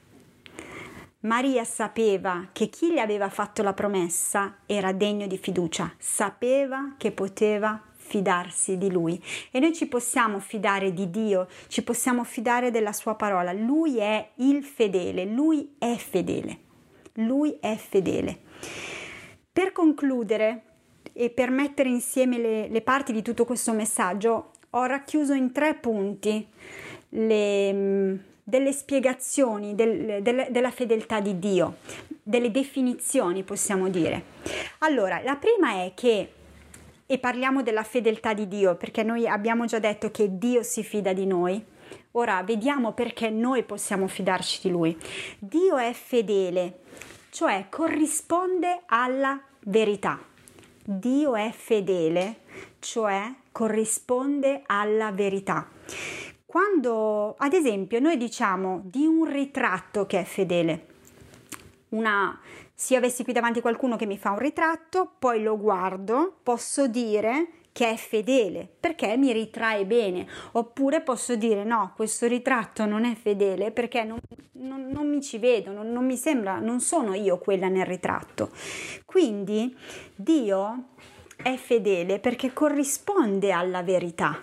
Maria 1.20 1.64
sapeva 1.64 2.48
che 2.52 2.68
chi 2.68 2.92
le 2.92 3.00
aveva 3.00 3.28
fatto 3.28 3.62
la 3.62 3.74
promessa 3.74 4.58
era 4.64 4.92
degno 4.92 5.26
di 5.26 5.36
fiducia, 5.36 5.92
sapeva 5.98 6.94
che 6.96 7.12
poteva 7.12 7.78
fidarsi 8.10 8.76
di 8.76 8.90
lui 8.90 9.22
e 9.52 9.60
noi 9.60 9.72
ci 9.72 9.86
possiamo 9.86 10.40
fidare 10.40 10.92
di 10.92 11.10
Dio, 11.10 11.46
ci 11.68 11.84
possiamo 11.84 12.24
fidare 12.24 12.72
della 12.72 12.92
sua 12.92 13.14
parola. 13.14 13.52
Lui 13.52 13.98
è 13.98 14.30
il 14.36 14.64
fedele, 14.64 15.24
lui 15.24 15.76
è 15.78 15.94
fedele, 15.94 16.58
lui 17.14 17.56
è 17.60 17.76
fedele. 17.76 18.40
Per 19.52 19.70
concludere 19.70 20.62
e 21.12 21.30
per 21.30 21.50
mettere 21.50 21.88
insieme 21.88 22.38
le, 22.38 22.68
le 22.68 22.80
parti 22.82 23.12
di 23.12 23.22
tutto 23.22 23.44
questo 23.44 23.72
messaggio, 23.72 24.50
ho 24.70 24.84
racchiuso 24.84 25.32
in 25.32 25.52
tre 25.52 25.74
punti 25.74 26.44
le, 27.10 28.18
delle 28.42 28.72
spiegazioni 28.72 29.76
del, 29.76 30.20
del, 30.20 30.48
della 30.50 30.70
fedeltà 30.72 31.20
di 31.20 31.38
Dio, 31.38 31.76
delle 32.24 32.50
definizioni 32.50 33.44
possiamo 33.44 33.88
dire. 33.88 34.24
Allora, 34.78 35.20
la 35.22 35.36
prima 35.36 35.84
è 35.84 35.92
che 35.94 36.32
e 37.10 37.18
parliamo 37.18 37.64
della 37.64 37.82
fedeltà 37.82 38.34
di 38.34 38.46
Dio, 38.46 38.76
perché 38.76 39.02
noi 39.02 39.26
abbiamo 39.26 39.64
già 39.64 39.80
detto 39.80 40.12
che 40.12 40.38
Dio 40.38 40.62
si 40.62 40.84
fida 40.84 41.12
di 41.12 41.26
noi. 41.26 41.60
Ora 42.12 42.40
vediamo 42.44 42.92
perché 42.92 43.30
noi 43.30 43.64
possiamo 43.64 44.06
fidarci 44.06 44.60
di 44.62 44.70
Lui. 44.70 44.96
Dio 45.40 45.76
è 45.76 45.92
fedele, 45.92 46.82
cioè 47.30 47.66
corrisponde 47.68 48.82
alla 48.86 49.42
verità. 49.64 50.20
Dio 50.84 51.34
è 51.34 51.50
fedele, 51.50 52.42
cioè 52.78 53.34
corrisponde 53.50 54.62
alla 54.66 55.10
verità. 55.10 55.68
Quando, 56.46 57.34
ad 57.38 57.54
esempio, 57.54 57.98
noi 57.98 58.18
diciamo 58.18 58.82
di 58.84 59.04
un 59.04 59.24
ritratto 59.24 60.06
che 60.06 60.20
è 60.20 60.24
fedele, 60.24 60.86
una, 61.88 62.38
se 62.80 62.94
io 62.94 62.98
avessi 62.98 63.24
qui 63.24 63.34
davanti 63.34 63.60
qualcuno 63.60 63.96
che 63.96 64.06
mi 64.06 64.16
fa 64.16 64.30
un 64.30 64.38
ritratto, 64.38 65.12
poi 65.18 65.42
lo 65.42 65.58
guardo, 65.58 66.38
posso 66.42 66.86
dire 66.86 67.48
che 67.72 67.90
è 67.90 67.96
fedele 67.96 68.66
perché 68.80 69.18
mi 69.18 69.34
ritrae 69.34 69.84
bene. 69.84 70.26
Oppure 70.52 71.02
posso 71.02 71.36
dire 71.36 71.62
no 71.62 71.92
questo 71.94 72.26
ritratto 72.26 72.86
non 72.86 73.04
è 73.04 73.14
fedele 73.16 73.70
perché 73.70 74.04
non, 74.04 74.18
non, 74.52 74.86
non 74.86 75.10
mi 75.10 75.20
ci 75.20 75.36
vedo 75.36 75.72
non, 75.72 75.92
non 75.92 76.06
mi 76.06 76.16
sembra 76.16 76.58
non 76.58 76.80
sono 76.80 77.12
io 77.12 77.36
quella 77.36 77.68
nel 77.68 77.84
ritratto. 77.84 78.48
Quindi 79.04 79.76
Dio 80.14 80.84
è 81.36 81.56
fedele 81.56 82.18
perché 82.18 82.54
corrisponde 82.54 83.52
alla 83.52 83.82
verità. 83.82 84.40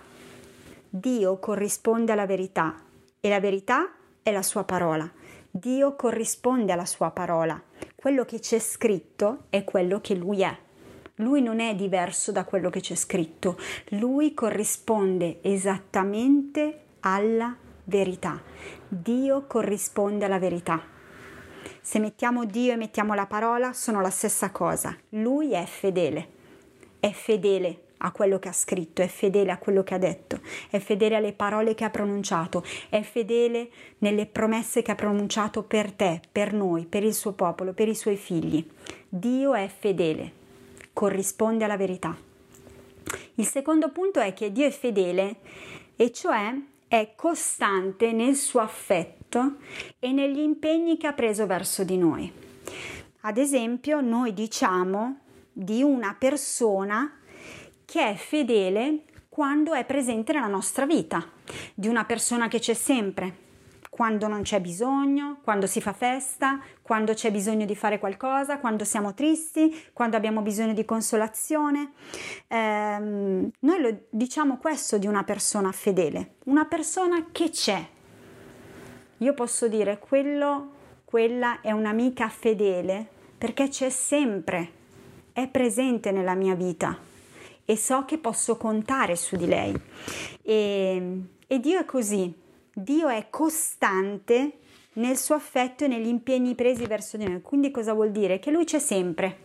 Dio 0.88 1.40
corrisponde 1.40 2.12
alla 2.12 2.26
verità 2.26 2.84
e 3.18 3.28
la 3.28 3.40
verità 3.40 3.94
è 4.22 4.30
la 4.30 4.42
sua 4.42 4.62
parola. 4.62 5.10
Dio 5.50 5.96
corrisponde 5.96 6.70
alla 6.70 6.86
sua 6.86 7.10
parola 7.10 7.60
quello 8.00 8.24
che 8.24 8.38
c'è 8.38 8.60
scritto 8.60 9.46
è 9.50 9.64
quello 9.64 10.00
che 10.00 10.14
lui 10.14 10.42
è 10.42 10.56
lui 11.20 11.42
non 11.42 11.58
è 11.58 11.74
diverso 11.74 12.30
da 12.30 12.44
quello 12.44 12.70
che 12.70 12.78
c'è 12.78 12.94
scritto, 12.94 13.58
lui 13.88 14.34
corrisponde 14.34 15.38
esattamente 15.42 16.82
alla 17.00 17.56
verità. 17.84 18.40
Dio 18.86 19.44
corrisponde 19.48 20.26
alla 20.26 20.38
verità. 20.38 20.80
Se 21.80 21.98
mettiamo 21.98 22.44
Dio 22.44 22.72
e 22.72 22.76
mettiamo 22.76 23.14
la 23.14 23.26
parola 23.26 23.72
sono 23.72 24.00
la 24.00 24.10
stessa 24.10 24.52
cosa. 24.52 24.96
Lui 25.10 25.50
è 25.50 25.64
fedele, 25.64 26.28
è 27.00 27.10
fedele 27.10 27.87
a 27.98 28.12
quello 28.12 28.38
che 28.38 28.48
ha 28.48 28.52
scritto, 28.52 29.02
è 29.02 29.08
fedele 29.08 29.50
a 29.52 29.58
quello 29.58 29.82
che 29.82 29.94
ha 29.94 29.98
detto, 29.98 30.40
è 30.70 30.78
fedele 30.78 31.16
alle 31.16 31.32
parole 31.32 31.74
che 31.74 31.84
ha 31.84 31.90
pronunciato, 31.90 32.64
è 32.88 33.02
fedele 33.02 33.70
nelle 33.98 34.26
promesse 34.26 34.82
che 34.82 34.90
ha 34.90 34.96
pronunciato 34.96 35.62
per 35.62 35.92
te, 35.92 36.20
per 36.30 36.52
noi, 36.52 36.86
per 36.86 37.04
il 37.04 37.14
suo 37.14 37.32
popolo, 37.32 37.72
per 37.72 37.88
i 37.88 37.94
suoi 37.94 38.16
figli. 38.16 38.66
Dio 39.08 39.54
è 39.54 39.68
fedele 39.68 40.38
corrisponde 40.98 41.64
alla 41.64 41.76
verità. 41.76 42.16
Il 43.36 43.46
secondo 43.46 43.90
punto 43.90 44.18
è 44.18 44.32
che 44.32 44.50
Dio 44.50 44.66
è 44.66 44.70
fedele 44.70 45.36
e 45.94 46.10
cioè 46.10 46.52
è 46.88 47.12
costante 47.14 48.10
nel 48.10 48.34
suo 48.34 48.58
affetto 48.58 49.58
e 50.00 50.10
negli 50.10 50.40
impegni 50.40 50.96
che 50.96 51.06
ha 51.06 51.12
preso 51.12 51.46
verso 51.46 51.84
di 51.84 51.96
noi. 51.96 52.32
Ad 53.20 53.38
esempio, 53.38 54.00
noi 54.00 54.34
diciamo 54.34 55.20
di 55.52 55.84
una 55.84 56.16
persona 56.18 57.17
che 57.90 58.06
è 58.06 58.14
fedele 58.16 59.04
quando 59.30 59.72
è 59.72 59.82
presente 59.86 60.34
nella 60.34 60.46
nostra 60.46 60.84
vita, 60.84 61.26
di 61.72 61.88
una 61.88 62.04
persona 62.04 62.46
che 62.46 62.58
c'è 62.58 62.74
sempre, 62.74 63.34
quando 63.88 64.28
non 64.28 64.42
c'è 64.42 64.60
bisogno, 64.60 65.38
quando 65.42 65.66
si 65.66 65.80
fa 65.80 65.94
festa, 65.94 66.60
quando 66.82 67.14
c'è 67.14 67.30
bisogno 67.30 67.64
di 67.64 67.74
fare 67.74 67.98
qualcosa, 67.98 68.58
quando 68.58 68.84
siamo 68.84 69.14
tristi, 69.14 69.74
quando 69.94 70.18
abbiamo 70.18 70.42
bisogno 70.42 70.74
di 70.74 70.84
consolazione. 70.84 71.92
Eh, 72.46 72.98
noi 72.98 73.80
lo 73.80 74.00
diciamo 74.10 74.58
questo 74.58 74.98
di 74.98 75.06
una 75.06 75.24
persona 75.24 75.72
fedele, 75.72 76.34
una 76.44 76.66
persona 76.66 77.28
che 77.32 77.48
c'è. 77.48 77.88
Io 79.16 79.32
posso 79.32 79.66
dire 79.66 79.98
quello, 79.98 80.72
quella 81.06 81.62
è 81.62 81.72
un'amica 81.72 82.28
fedele 82.28 83.08
perché 83.38 83.68
c'è 83.68 83.88
sempre, 83.88 84.72
è 85.32 85.48
presente 85.48 86.12
nella 86.12 86.34
mia 86.34 86.54
vita 86.54 87.07
e 87.70 87.76
so 87.76 88.06
che 88.06 88.16
posso 88.16 88.56
contare 88.56 89.14
su 89.14 89.36
di 89.36 89.44
lei. 89.44 89.78
E, 90.40 91.20
e 91.46 91.60
Dio 91.60 91.78
è 91.78 91.84
così, 91.84 92.32
Dio 92.72 93.08
è 93.08 93.26
costante 93.28 94.52
nel 94.94 95.18
suo 95.18 95.34
affetto 95.34 95.84
e 95.84 95.88
negli 95.88 96.06
impegni 96.06 96.54
presi 96.54 96.86
verso 96.86 97.18
di 97.18 97.28
noi. 97.28 97.42
Quindi 97.42 97.70
cosa 97.70 97.92
vuol 97.92 98.10
dire? 98.10 98.38
Che 98.38 98.50
Lui 98.50 98.64
c'è 98.64 98.78
sempre. 98.78 99.36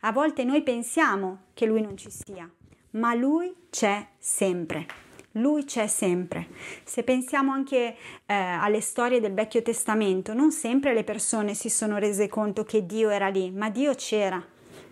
A 0.00 0.10
volte 0.10 0.42
noi 0.42 0.64
pensiamo 0.64 1.42
che 1.54 1.66
Lui 1.66 1.80
non 1.80 1.96
ci 1.96 2.10
sia, 2.10 2.50
ma 2.92 3.14
Lui 3.14 3.54
c'è 3.70 4.08
sempre. 4.18 4.86
Lui 5.34 5.64
c'è 5.64 5.86
sempre. 5.86 6.48
Se 6.82 7.04
pensiamo 7.04 7.52
anche 7.52 7.94
eh, 8.26 8.34
alle 8.34 8.80
storie 8.80 9.20
del 9.20 9.34
Vecchio 9.34 9.62
Testamento, 9.62 10.34
non 10.34 10.50
sempre 10.50 10.94
le 10.94 11.04
persone 11.04 11.54
si 11.54 11.70
sono 11.70 11.98
rese 11.98 12.26
conto 12.26 12.64
che 12.64 12.84
Dio 12.86 13.08
era 13.08 13.28
lì, 13.28 13.52
ma 13.52 13.70
Dio 13.70 13.94
c'era. 13.94 14.44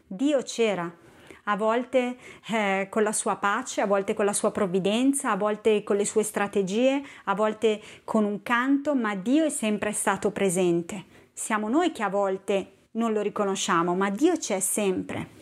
Dio 0.06 0.40
c'era 0.42 1.06
a 1.50 1.56
volte 1.56 2.16
eh, 2.50 2.86
con 2.90 3.02
la 3.02 3.12
sua 3.12 3.36
pace, 3.36 3.80
a 3.80 3.86
volte 3.86 4.14
con 4.14 4.24
la 4.24 4.32
sua 4.32 4.50
provvidenza, 4.50 5.30
a 5.30 5.36
volte 5.36 5.82
con 5.82 5.96
le 5.96 6.04
sue 6.04 6.22
strategie, 6.22 7.02
a 7.24 7.34
volte 7.34 7.80
con 8.04 8.24
un 8.24 8.42
canto, 8.42 8.94
ma 8.94 9.14
Dio 9.14 9.44
è 9.44 9.50
sempre 9.50 9.92
stato 9.92 10.30
presente. 10.30 11.04
Siamo 11.32 11.68
noi 11.68 11.90
che 11.90 12.02
a 12.02 12.10
volte 12.10 12.72
non 12.92 13.12
lo 13.12 13.22
riconosciamo, 13.22 13.94
ma 13.94 14.10
Dio 14.10 14.36
c'è 14.36 14.60
sempre. 14.60 15.36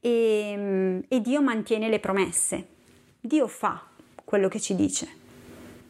E, 0.00 1.04
e 1.06 1.20
Dio 1.20 1.42
mantiene 1.42 1.88
le 1.88 2.00
promesse. 2.00 2.68
Dio 3.20 3.46
fa 3.48 3.88
quello 4.24 4.48
che 4.48 4.60
ci 4.60 4.74
dice. 4.74 5.20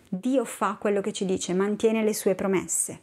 Dio 0.08 0.44
fa 0.44 0.76
quello 0.78 1.00
che 1.00 1.12
ci 1.12 1.24
dice, 1.24 1.54
mantiene 1.54 2.02
le 2.02 2.12
sue 2.12 2.34
promesse. 2.34 3.00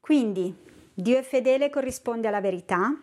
Quindi 0.00 0.54
Dio 0.94 1.18
è 1.18 1.22
fedele, 1.22 1.68
corrisponde 1.68 2.28
alla 2.28 2.40
verità, 2.40 2.94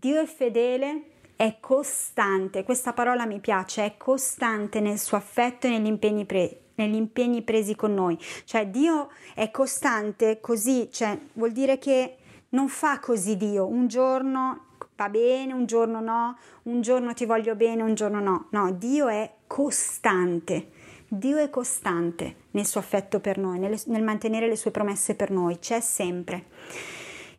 Dio 0.00 0.20
è 0.20 0.26
fedele, 0.26 1.02
è 1.34 1.56
costante, 1.58 2.62
questa 2.62 2.92
parola 2.92 3.26
mi 3.26 3.40
piace, 3.40 3.84
è 3.84 3.96
costante 3.96 4.78
nel 4.78 4.96
suo 4.96 5.16
affetto 5.16 5.66
e 5.66 5.70
negli 5.70 5.86
impegni, 5.86 6.24
pre- 6.24 6.60
negli 6.76 6.94
impegni 6.94 7.42
presi 7.42 7.74
con 7.74 7.94
noi. 7.94 8.16
Cioè 8.44 8.68
Dio 8.68 9.10
è 9.34 9.50
costante 9.50 10.38
così, 10.40 10.88
cioè 10.92 11.18
vuol 11.32 11.50
dire 11.50 11.78
che 11.78 12.16
non 12.50 12.68
fa 12.68 13.00
così 13.00 13.36
Dio, 13.36 13.66
un 13.66 13.88
giorno 13.88 14.66
va 14.94 15.08
bene, 15.08 15.52
un 15.52 15.66
giorno 15.66 16.00
no, 16.00 16.38
un 16.64 16.80
giorno 16.80 17.12
ti 17.12 17.24
voglio 17.24 17.56
bene, 17.56 17.82
un 17.82 17.94
giorno 17.94 18.20
no. 18.20 18.46
No, 18.50 18.70
Dio 18.70 19.08
è 19.08 19.28
costante. 19.48 20.70
Dio 21.08 21.38
è 21.38 21.50
costante 21.50 22.36
nel 22.52 22.66
suo 22.66 22.78
affetto 22.78 23.18
per 23.18 23.38
noi, 23.38 23.58
nel, 23.58 23.80
nel 23.86 24.02
mantenere 24.04 24.46
le 24.46 24.56
sue 24.56 24.70
promesse 24.70 25.16
per 25.16 25.30
noi, 25.32 25.58
c'è 25.58 25.80
sempre. 25.80 26.44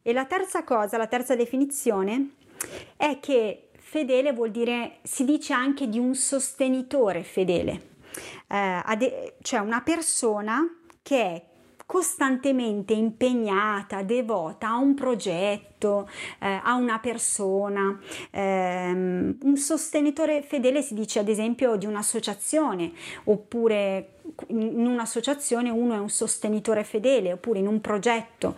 E 0.01 0.11
la 0.11 0.25
terza 0.25 0.63
cosa, 0.63 0.97
la 0.97 1.07
terza 1.07 1.35
definizione 1.35 2.31
è 2.95 3.19
che 3.19 3.69
fedele 3.77 4.33
vuol 4.33 4.51
dire, 4.51 4.97
si 5.03 5.25
dice 5.25 5.53
anche 5.53 5.87
di 5.87 5.99
un 5.99 6.15
sostenitore 6.15 7.23
fedele, 7.23 7.95
eh, 8.47 9.35
cioè 9.41 9.59
una 9.59 9.81
persona 9.81 10.63
che 11.01 11.21
è 11.21 11.48
costantemente 11.89 12.93
impegnata, 12.93 14.03
devota 14.03 14.67
a 14.67 14.77
un 14.77 14.93
progetto, 14.93 16.07
eh, 16.37 16.59
a 16.61 16.75
una 16.75 16.99
persona. 16.99 17.99
Eh, 18.29 18.91
un 18.91 19.57
sostenitore 19.57 20.43
fedele 20.43 20.83
si 20.83 20.93
dice 20.93 21.17
ad 21.17 21.27
esempio 21.27 21.77
di 21.77 21.87
un'associazione 21.87 22.91
oppure 23.23 24.19
in 24.49 24.85
un'associazione 24.85 25.71
uno 25.71 25.95
è 25.95 25.97
un 25.97 26.09
sostenitore 26.09 26.83
fedele 26.83 27.33
oppure 27.33 27.57
in 27.57 27.65
un 27.65 27.81
progetto 27.81 28.55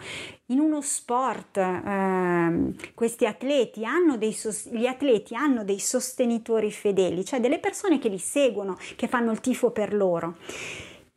in 0.48 0.60
uno 0.60 0.82
sport 0.82 1.56
eh, 1.56 2.74
questi 2.94 3.26
atleti 3.26 3.86
hanno 3.86 4.18
dei 4.18 4.38
gli 4.72 4.86
atleti 4.86 5.34
hanno 5.34 5.64
dei 5.64 5.80
sostenitori 5.80 6.70
fedeli 6.70 7.24
cioè 7.24 7.40
delle 7.40 7.60
persone 7.60 8.00
che 8.00 8.10
li 8.10 8.20
seguono 8.20 8.78
che 8.98 9.08
fanno 9.08 9.32
il 9.32 9.40
tifo 9.40 9.72
per 9.72 9.94
loro 9.94 10.36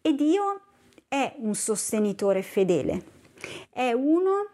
e 0.00 0.14
Dio 0.14 0.60
è 1.14 1.32
un 1.36 1.54
sostenitore 1.54 2.42
fedele, 2.42 3.04
è 3.70 3.92
uno 3.92 4.48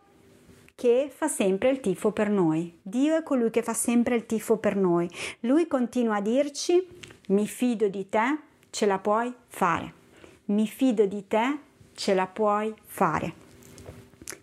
che 0.74 1.10
fa 1.10 1.26
sempre 1.26 1.70
il 1.70 1.80
tifo 1.80 2.10
per 2.10 2.28
noi. 2.28 2.78
Dio 2.82 3.16
è 3.16 3.22
colui 3.22 3.48
che 3.48 3.62
fa 3.62 3.72
sempre 3.72 4.14
il 4.14 4.26
tifo 4.26 4.58
per 4.58 4.76
noi. 4.76 5.08
Lui 5.40 5.66
continua 5.66 6.16
a 6.16 6.20
dirci, 6.20 6.86
mi 7.28 7.46
fido 7.46 7.88
di 7.88 8.10
te, 8.10 8.38
ce 8.68 8.84
la 8.84 8.98
puoi 8.98 9.32
fare. 9.48 9.94
Mi 10.46 10.66
fido 10.66 11.06
di 11.06 11.26
te, 11.26 11.58
ce 11.94 12.12
la 12.12 12.26
puoi 12.26 12.74
fare. 12.84 13.32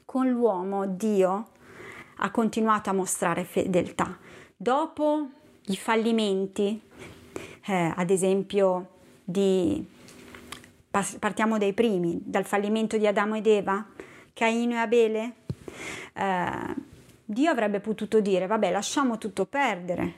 Con 0.03 0.27
l'uomo 0.27 0.87
Dio 0.87 1.49
ha 2.15 2.31
continuato 2.31 2.89
a 2.89 2.93
mostrare 2.93 3.43
fedeltà. 3.43 4.17
Dopo 4.55 5.29
i 5.67 5.77
fallimenti, 5.77 6.81
eh, 7.67 7.93
ad 7.95 8.09
esempio 8.09 8.89
di 9.23 9.95
partiamo 11.19 11.57
dai 11.57 11.73
primi, 11.73 12.19
dal 12.23 12.45
fallimento 12.45 12.97
di 12.97 13.07
Adamo 13.07 13.35
ed 13.35 13.47
Eva, 13.47 13.85
Caino 14.33 14.73
e 14.73 14.77
Abele, 14.77 15.33
eh, 16.13 16.75
Dio 17.25 17.51
avrebbe 17.51 17.79
potuto 17.79 18.21
dire, 18.21 18.47
vabbè, 18.47 18.71
lasciamo 18.71 19.17
tutto 19.17 19.45
perdere, 19.45 20.13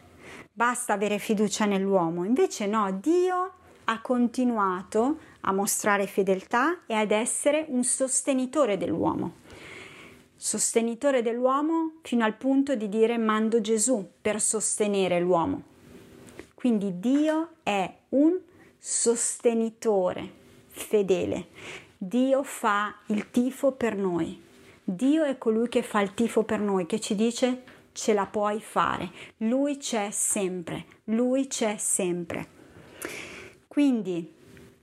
basta 0.52 0.94
avere 0.94 1.18
fiducia 1.18 1.66
nell'uomo. 1.66 2.24
Invece 2.24 2.68
no, 2.68 2.92
Dio 3.02 3.54
ha 3.86 4.02
continuato 4.02 5.18
a 5.42 5.52
mostrare 5.52 6.06
fedeltà 6.06 6.82
e 6.86 6.94
ad 6.94 7.12
essere 7.12 7.66
un 7.70 7.84
sostenitore 7.84 8.78
dell'uomo. 8.78 9.38
sostenitore 10.36 11.22
dell'uomo 11.22 11.96
fino 12.02 12.24
al 12.24 12.36
punto 12.36 12.76
di 12.76 12.88
dire 12.88 13.18
mando 13.18 13.60
Gesù 13.60 14.10
per 14.22 14.40
sostenere 14.40 15.20
l'uomo. 15.20 15.64
Quindi 16.54 17.00
Dio 17.00 17.50
è 17.64 17.94
un 18.10 18.40
sostenitore 18.78 20.39
fedele. 20.80 21.48
Dio 21.98 22.44
fa 22.44 22.96
il 23.08 23.30
tifo 23.30 23.72
per 23.74 23.96
noi. 23.96 24.42
Dio 24.84 25.24
è 25.24 25.38
colui 25.38 25.70
che 25.70 25.84
fa 25.84 26.02
il 26.02 26.14
tifo 26.14 26.44
per 26.44 26.60
noi, 26.60 26.86
che 26.86 27.00
ci 27.00 27.16
dice 27.16 27.64
ce 27.92 28.14
la 28.14 28.26
puoi 28.26 28.60
fare. 28.62 29.12
Lui 29.38 29.78
c'è 29.78 30.10
sempre, 30.12 30.86
lui 31.06 31.48
c'è 31.48 31.76
sempre. 31.78 32.48
Quindi 33.68 34.34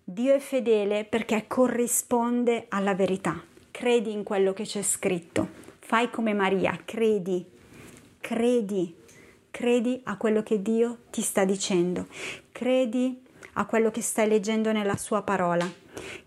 Dio 0.04 0.35
è 0.35 0.38
fedele 0.38 1.04
perché 1.04 1.46
corrisponde 1.46 2.66
alla 2.68 2.94
verità. 2.94 3.42
Credi 3.70 4.12
in 4.12 4.22
quello 4.22 4.52
che 4.52 4.64
c'è 4.64 4.82
scritto. 4.82 5.48
Fai 5.80 6.11
come 6.11 6.32
Maria, 6.35 6.78
credi, 6.85 7.44
credi, 8.20 8.94
credi 9.50 10.00
a 10.04 10.16
quello 10.16 10.42
che 10.42 10.62
Dio 10.62 10.98
ti 11.11 11.22
sta 11.22 11.44
dicendo. 11.44 12.06
Credi 12.52 13.22
a 13.59 13.66
quello 13.66 13.90
che 13.90 14.01
stai 14.01 14.29
leggendo 14.29 14.73
nella 14.73 14.97
sua 14.97 15.23
parola. 15.23 15.71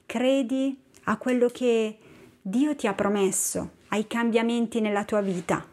Credi 0.06 0.78
a 1.06 1.18
quello 1.18 1.48
che 1.48 1.98
Dio 2.42 2.76
ti 2.76 2.88
ha 2.88 2.94
promesso, 2.94 3.72
ai 3.90 4.08
cambiamenti 4.08 4.82
nella 4.82 5.04
tua 5.04 5.22
vita. 5.22 5.66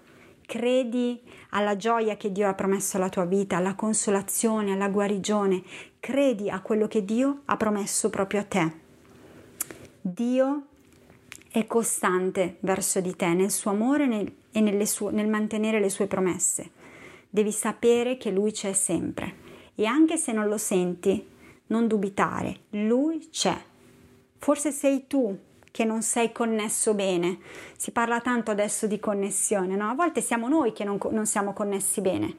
Credi 0.44 1.20
alla 1.50 1.76
gioia 1.76 2.16
che 2.16 2.30
Dio 2.30 2.48
ha 2.48 2.54
promesso 2.54 2.96
alla 2.96 3.08
tua 3.08 3.24
vita, 3.24 3.56
alla 3.56 3.74
consolazione, 3.74 4.72
alla 4.72 4.88
guarigione. 4.88 5.62
Credi 5.98 6.50
a 6.50 6.60
quello 6.60 6.86
che 6.86 7.04
Dio 7.04 7.42
ha 7.46 7.56
promesso 7.56 8.10
proprio 8.10 8.40
a 8.40 8.44
te. 8.44 8.72
Dio 10.00 10.66
è 11.50 11.66
costante 11.66 12.58
verso 12.60 13.00
di 13.00 13.16
te 13.16 13.32
nel 13.32 13.50
suo 13.50 13.70
amore 13.70 14.06
nel, 14.06 14.32
e 14.52 14.86
sue, 14.86 15.10
nel 15.10 15.28
mantenere 15.28 15.80
le 15.80 15.88
sue 15.88 16.06
promesse. 16.06 16.70
Devi 17.28 17.50
sapere 17.50 18.18
che 18.18 18.30
Lui 18.30 18.52
c'è 18.52 18.72
sempre 18.72 19.44
e 19.74 19.84
anche 19.84 20.16
se 20.16 20.32
non 20.32 20.48
lo 20.48 20.58
senti, 20.58 21.34
non 21.68 21.86
dubitare, 21.86 22.60
Lui 22.70 23.28
c'è. 23.30 23.56
Forse 24.38 24.70
sei 24.70 25.06
tu 25.06 25.36
che 25.70 25.84
non 25.84 26.02
sei 26.02 26.32
connesso 26.32 26.94
bene. 26.94 27.38
Si 27.76 27.90
parla 27.90 28.20
tanto 28.20 28.50
adesso 28.50 28.86
di 28.86 28.98
connessione, 28.98 29.76
no? 29.76 29.90
A 29.90 29.94
volte 29.94 30.20
siamo 30.20 30.48
noi 30.48 30.72
che 30.72 30.84
non, 30.84 30.98
non 31.10 31.26
siamo 31.26 31.52
connessi 31.52 32.00
bene. 32.00 32.34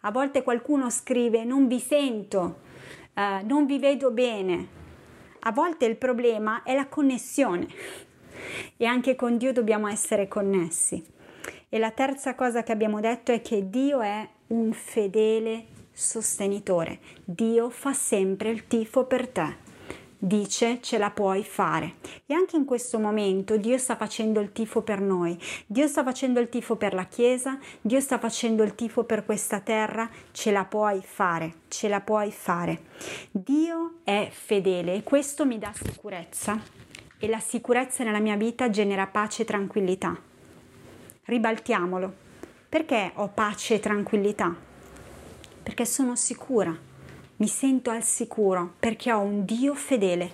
A 0.00 0.10
volte 0.10 0.42
qualcuno 0.42 0.90
scrive 0.90 1.44
non 1.44 1.68
vi 1.68 1.78
sento, 1.78 2.60
eh, 3.14 3.42
non 3.44 3.66
vi 3.66 3.78
vedo 3.78 4.10
bene. 4.10 4.68
A 5.40 5.52
volte 5.52 5.84
il 5.84 5.96
problema 5.96 6.62
è 6.64 6.74
la 6.74 6.86
connessione 6.86 7.68
e 8.76 8.84
anche 8.84 9.14
con 9.14 9.36
Dio 9.36 9.52
dobbiamo 9.52 9.86
essere 9.86 10.26
connessi. 10.26 11.04
E 11.68 11.78
la 11.78 11.90
terza 11.90 12.34
cosa 12.34 12.62
che 12.62 12.72
abbiamo 12.72 13.00
detto 13.00 13.32
è 13.32 13.40
che 13.40 13.70
Dio 13.70 14.00
è 14.00 14.28
un 14.48 14.72
fedele 14.72 15.66
sostenitore. 15.96 16.98
Dio 17.24 17.70
fa 17.70 17.94
sempre 17.94 18.50
il 18.50 18.66
tifo 18.66 19.04
per 19.04 19.28
te 19.28 19.64
dice 20.18 20.80
ce 20.80 20.98
la 20.98 21.10
puoi 21.10 21.44
fare. 21.44 21.96
E 22.26 22.34
anche 22.34 22.56
in 22.56 22.64
questo 22.64 22.98
momento 22.98 23.56
Dio 23.56 23.78
sta 23.78 23.96
facendo 23.96 24.40
il 24.40 24.52
tifo 24.52 24.82
per 24.82 25.00
noi, 25.00 25.38
Dio 25.66 25.86
sta 25.86 26.02
facendo 26.02 26.40
il 26.40 26.48
tifo 26.48 26.76
per 26.76 26.94
la 26.94 27.04
Chiesa, 27.04 27.58
Dio 27.80 28.00
sta 28.00 28.18
facendo 28.18 28.62
il 28.62 28.74
tifo 28.74 29.04
per 29.04 29.24
questa 29.24 29.60
terra, 29.60 30.08
ce 30.32 30.50
la 30.50 30.64
puoi 30.64 31.00
fare, 31.04 31.54
ce 31.68 31.88
la 31.88 32.00
puoi 32.00 32.32
fare. 32.32 32.82
Dio 33.30 33.98
è 34.04 34.28
fedele 34.30 34.94
e 34.94 35.02
questo 35.02 35.46
mi 35.46 35.58
dà 35.58 35.72
sicurezza 35.72 36.60
e 37.18 37.28
la 37.28 37.40
sicurezza 37.40 38.04
nella 38.04 38.20
mia 38.20 38.36
vita 38.36 38.68
genera 38.70 39.06
pace 39.06 39.42
e 39.42 39.44
tranquillità. 39.44 40.18
Ribaltiamolo. 41.24 42.24
Perché 42.68 43.12
ho 43.14 43.28
pace 43.28 43.74
e 43.74 43.80
tranquillità? 43.80 44.65
Perché 45.66 45.84
sono 45.84 46.14
sicura 46.14 46.78
mi 47.38 47.48
sento 47.48 47.90
al 47.90 48.04
sicuro 48.04 48.74
perché 48.78 49.12
ho 49.12 49.18
un 49.18 49.44
Dio 49.44 49.74
fedele, 49.74 50.30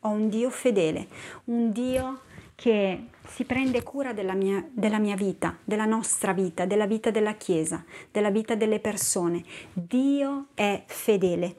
ho 0.00 0.08
un 0.08 0.28
Dio 0.28 0.50
fedele, 0.50 1.06
un 1.44 1.70
Dio 1.70 2.22
che 2.56 3.06
si 3.28 3.44
prende 3.44 3.84
cura 3.84 4.12
della 4.12 4.34
mia, 4.34 4.66
della 4.72 4.98
mia 4.98 5.14
vita, 5.14 5.56
della 5.62 5.84
nostra 5.84 6.32
vita, 6.32 6.66
della 6.66 6.86
vita 6.86 7.12
della 7.12 7.34
Chiesa, 7.34 7.84
della 8.10 8.30
vita 8.30 8.56
delle 8.56 8.80
persone. 8.80 9.44
Dio 9.72 10.48
è 10.54 10.82
fedele 10.84 11.56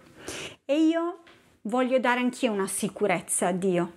e 0.65 0.85
io 0.85 1.19
voglio 1.61 1.99
dare 1.99 2.19
anch'io 2.19 2.51
una 2.51 2.67
sicurezza 2.67 3.47
a 3.47 3.51
Dio. 3.53 3.91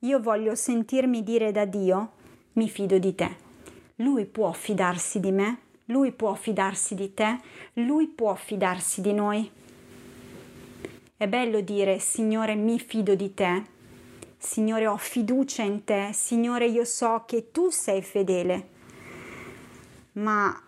Io 0.00 0.20
voglio 0.20 0.54
sentirmi 0.54 1.22
dire 1.22 1.50
da 1.50 1.64
Dio, 1.64 2.10
mi 2.52 2.68
fido 2.68 2.98
di 2.98 3.14
te. 3.14 3.36
Lui 3.96 4.26
può 4.26 4.52
fidarsi 4.52 5.18
di 5.18 5.32
me, 5.32 5.58
lui 5.90 6.12
può 6.12 6.34
fidarsi 6.34 6.94
di 6.94 7.12
te, 7.14 7.38
lui 7.74 8.06
può 8.06 8.34
fidarsi 8.34 9.00
di 9.00 9.12
noi. 9.12 9.50
È 11.16 11.28
bello 11.28 11.60
dire 11.60 11.98
Signore 11.98 12.54
mi 12.54 12.78
fido 12.80 13.14
di 13.14 13.34
te, 13.34 13.62
Signore 14.38 14.86
ho 14.86 14.96
fiducia 14.96 15.62
in 15.62 15.84
te, 15.84 16.10
Signore 16.12 16.66
io 16.66 16.84
so 16.84 17.24
che 17.26 17.50
tu 17.50 17.70
sei 17.70 18.02
fedele. 18.02 18.68
Ma 20.12 20.58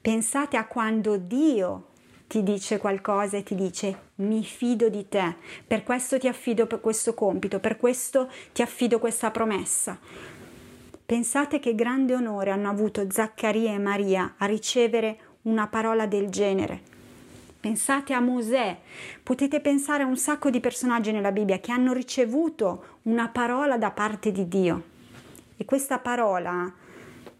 pensate 0.00 0.56
a 0.56 0.66
quando 0.66 1.16
Dio 1.16 1.86
ti 2.28 2.42
dice 2.42 2.78
qualcosa 2.78 3.38
e 3.38 3.42
ti 3.42 3.54
dice 3.54 4.06
mi 4.16 4.44
fido 4.44 4.88
di 4.88 5.08
te, 5.08 5.34
per 5.66 5.82
questo 5.82 6.18
ti 6.18 6.28
affido 6.28 6.66
per 6.66 6.80
questo 6.80 7.14
compito, 7.14 7.58
per 7.58 7.76
questo 7.78 8.30
ti 8.52 8.62
affido 8.62 8.98
questa 8.98 9.30
promessa. 9.30 9.98
Pensate 11.08 11.58
che 11.58 11.74
grande 11.74 12.14
onore 12.14 12.50
hanno 12.50 12.68
avuto 12.68 13.06
Zaccaria 13.08 13.72
e 13.72 13.78
Maria 13.78 14.34
a 14.36 14.44
ricevere 14.44 15.18
una 15.42 15.66
parola 15.66 16.06
del 16.06 16.28
genere 16.28 16.96
pensate 17.60 18.12
a 18.14 18.20
Mosè, 18.20 18.78
potete 19.22 19.60
pensare 19.60 20.02
a 20.02 20.06
un 20.06 20.16
sacco 20.16 20.50
di 20.50 20.60
personaggi 20.60 21.12
nella 21.12 21.32
Bibbia 21.32 21.58
che 21.58 21.72
hanno 21.72 21.92
ricevuto 21.92 22.98
una 23.02 23.28
parola 23.28 23.76
da 23.76 23.90
parte 23.90 24.32
di 24.32 24.48
Dio. 24.48 24.82
E 25.56 25.64
questa 25.64 25.98
parola 25.98 26.72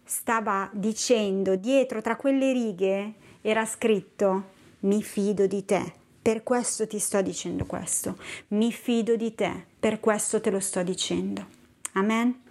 stava 0.03 0.69
dicendo 0.73 1.55
dietro 1.55 2.01
tra 2.01 2.15
quelle 2.15 2.51
righe 2.51 3.13
era 3.41 3.65
scritto 3.65 4.57
mi 4.81 5.01
fido 5.01 5.47
di 5.47 5.63
te. 5.65 5.93
Per 6.21 6.43
questo 6.43 6.85
ti 6.85 6.99
sto 6.99 7.21
dicendo 7.21 7.65
questo. 7.65 8.17
Mi 8.49 8.71
fido 8.71 9.15
di 9.15 9.33
te, 9.33 9.65
per 9.79 9.99
questo 9.99 10.41
te 10.41 10.51
lo 10.51 10.59
sto 10.59 10.83
dicendo. 10.83 11.45
Amen. 11.93 12.48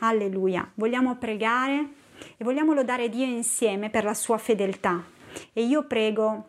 Alleluia. 0.00 0.70
Vogliamo 0.74 1.16
pregare 1.16 1.88
e 2.36 2.44
vogliamo 2.44 2.74
lodare 2.74 3.08
Dio 3.08 3.24
insieme 3.24 3.88
per 3.88 4.04
la 4.04 4.14
sua 4.14 4.36
fedeltà. 4.36 5.02
E 5.52 5.62
io 5.62 5.84
prego 5.84 6.48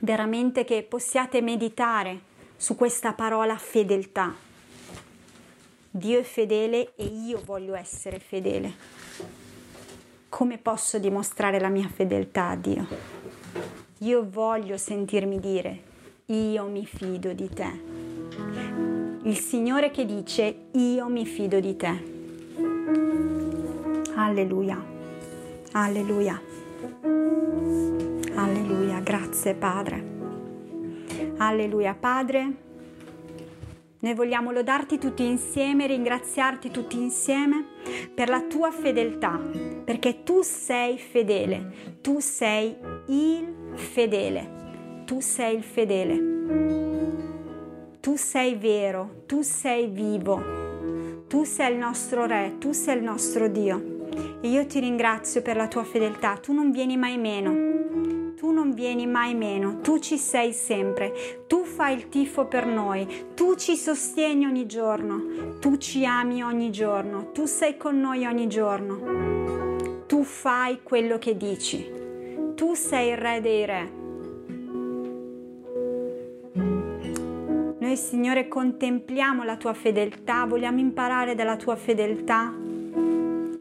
veramente 0.00 0.64
che 0.64 0.84
possiate 0.84 1.40
meditare 1.40 2.20
su 2.56 2.76
questa 2.76 3.12
parola 3.14 3.56
fedeltà. 3.56 4.34
Dio 5.90 6.20
è 6.20 6.22
fedele 6.22 6.92
e 6.94 7.04
io 7.04 7.42
voglio 7.44 7.74
essere 7.74 8.20
fedele. 8.20 8.72
Come 10.28 10.58
posso 10.58 10.98
dimostrare 10.98 11.58
la 11.58 11.68
mia 11.68 11.88
fedeltà 11.88 12.50
a 12.50 12.56
Dio? 12.56 12.86
Io 13.98 14.28
voglio 14.28 14.76
sentirmi 14.76 15.40
dire, 15.40 15.82
io 16.26 16.66
mi 16.66 16.86
fido 16.86 17.32
di 17.32 17.48
te. 17.48 17.82
Il 19.22 19.36
Signore 19.36 19.90
che 19.90 20.04
dice, 20.04 20.66
io 20.72 21.08
mi 21.08 21.26
fido 21.26 21.58
di 21.58 21.74
te. 21.74 22.17
Alleluia, 24.14 24.84
alleluia. 25.72 26.40
Alleluia, 28.34 29.00
grazie 29.00 29.54
Padre. 29.54 30.04
Alleluia 31.38 31.94
Padre. 31.94 32.52
Noi 34.00 34.14
vogliamo 34.14 34.52
lodarti 34.52 34.98
tutti 34.98 35.24
insieme, 35.24 35.86
ringraziarti 35.88 36.70
tutti 36.70 36.96
insieme 36.96 37.64
per 38.14 38.28
la 38.28 38.42
tua 38.42 38.70
fedeltà, 38.70 39.40
perché 39.84 40.22
tu 40.22 40.42
sei 40.42 40.98
fedele, 40.98 41.96
tu 42.00 42.20
sei 42.20 42.76
il 43.06 43.48
fedele, 43.74 45.02
tu 45.04 45.20
sei 45.20 45.56
il 45.56 45.64
fedele, 45.64 46.18
tu 48.00 48.16
sei 48.16 48.54
vero, 48.54 49.22
tu 49.26 49.42
sei 49.42 49.88
vivo, 49.88 50.67
tu 51.28 51.44
sei 51.44 51.72
il 51.72 51.78
nostro 51.78 52.24
Re, 52.24 52.56
tu 52.58 52.72
sei 52.72 52.96
il 52.96 53.02
nostro 53.02 53.48
Dio. 53.48 54.06
E 54.40 54.48
io 54.48 54.64
ti 54.66 54.80
ringrazio 54.80 55.42
per 55.42 55.56
la 55.56 55.68
tua 55.68 55.84
fedeltà, 55.84 56.38
tu 56.38 56.54
non 56.54 56.70
vieni 56.70 56.96
mai 56.96 57.18
meno. 57.18 57.76
Tu 58.34 58.50
non 58.50 58.72
vieni 58.72 59.06
mai 59.06 59.34
meno, 59.34 59.80
tu 59.80 59.98
ci 59.98 60.16
sei 60.16 60.52
sempre, 60.52 61.44
tu 61.46 61.64
fai 61.64 61.94
il 61.94 62.08
tifo 62.08 62.46
per 62.46 62.66
noi, 62.66 63.26
tu 63.34 63.56
ci 63.56 63.76
sostieni 63.76 64.46
ogni 64.46 64.64
giorno, 64.64 65.58
tu 65.58 65.76
ci 65.76 66.06
ami 66.06 66.42
ogni 66.42 66.70
giorno, 66.70 67.32
tu 67.32 67.46
sei 67.46 67.76
con 67.76 68.00
noi 68.00 68.24
ogni 68.24 68.46
giorno, 68.46 70.04
tu 70.06 70.22
fai 70.22 70.80
quello 70.84 71.18
che 71.18 71.36
dici, 71.36 71.84
tu 72.54 72.74
sei 72.74 73.10
il 73.10 73.16
re 73.16 73.40
dei 73.40 73.66
re. 73.66 74.07
Noi 77.88 77.96
Signore 77.96 78.48
contempliamo 78.48 79.44
la 79.44 79.56
tua 79.56 79.72
fedeltà, 79.72 80.44
vogliamo 80.44 80.78
imparare 80.78 81.34
dalla 81.34 81.56
tua 81.56 81.74
fedeltà 81.74 82.52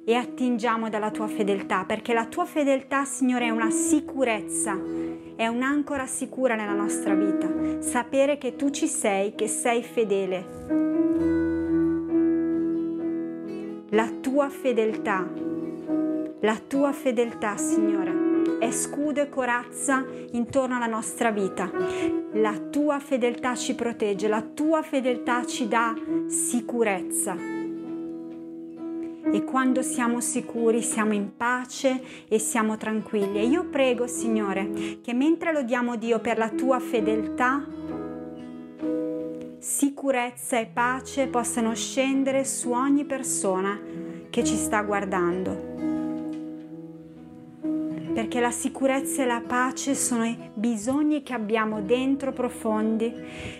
e 0.03 0.13
attingiamo 0.15 0.89
dalla 0.89 1.11
tua 1.11 1.27
fedeltà, 1.27 1.85
perché 1.85 2.11
la 2.11 2.25
tua 2.25 2.43
fedeltà, 2.43 3.05
Signore, 3.05 3.45
è 3.45 3.51
una 3.51 3.69
sicurezza, 3.69 4.77
è 5.33 5.47
un'ancora 5.47 6.05
sicura 6.07 6.55
nella 6.55 6.73
nostra 6.73 7.13
vita. 7.15 7.79
Sapere 7.79 8.37
che 8.37 8.57
tu 8.57 8.69
ci 8.69 8.87
sei, 8.87 9.33
che 9.33 9.47
sei 9.47 9.81
fedele. 9.81 10.45
La 13.91 14.09
tua 14.19 14.49
fedeltà, 14.49 15.25
la 16.41 16.59
tua 16.67 16.91
fedeltà, 16.91 17.55
Signore 17.55 18.36
è 18.59 18.71
scudo 18.71 19.21
e 19.21 19.29
corazza 19.29 20.05
intorno 20.31 20.75
alla 20.75 20.87
nostra 20.87 21.31
vita. 21.31 21.69
La 22.33 22.57
tua 22.57 22.99
fedeltà 22.99 23.55
ci 23.55 23.75
protegge, 23.75 24.27
la 24.27 24.41
tua 24.41 24.81
fedeltà 24.81 25.45
ci 25.45 25.67
dà 25.67 25.93
sicurezza. 26.27 27.35
E 29.29 29.43
quando 29.43 29.81
siamo 29.81 30.21
sicuri 30.21 30.81
siamo 30.81 31.13
in 31.13 31.35
pace 31.35 32.01
e 32.27 32.39
siamo 32.39 32.77
tranquilli. 32.77 33.39
E 33.39 33.45
io 33.45 33.65
prego, 33.65 34.07
Signore, 34.07 34.99
che 35.01 35.13
mentre 35.13 35.51
lodiamo 35.51 35.97
Dio 35.97 36.19
per 36.19 36.37
la 36.37 36.49
tua 36.49 36.79
fedeltà, 36.79 37.65
sicurezza 39.59 40.57
e 40.59 40.65
pace 40.67 41.27
possano 41.27 41.75
scendere 41.75 42.45
su 42.45 42.71
ogni 42.71 43.03
persona 43.03 43.77
che 44.29 44.43
ci 44.43 44.55
sta 44.55 44.81
guardando 44.81 45.96
perché 48.17 48.39
la 48.39 48.49
sicurezza 48.49 49.21
e 49.21 49.25
la 49.27 49.43
pace 49.45 49.93
sono 49.93 50.25
i 50.25 50.35
bisogni 50.51 51.21
che 51.21 51.33
abbiamo 51.33 51.83
dentro 51.83 52.33
profondi 52.33 53.13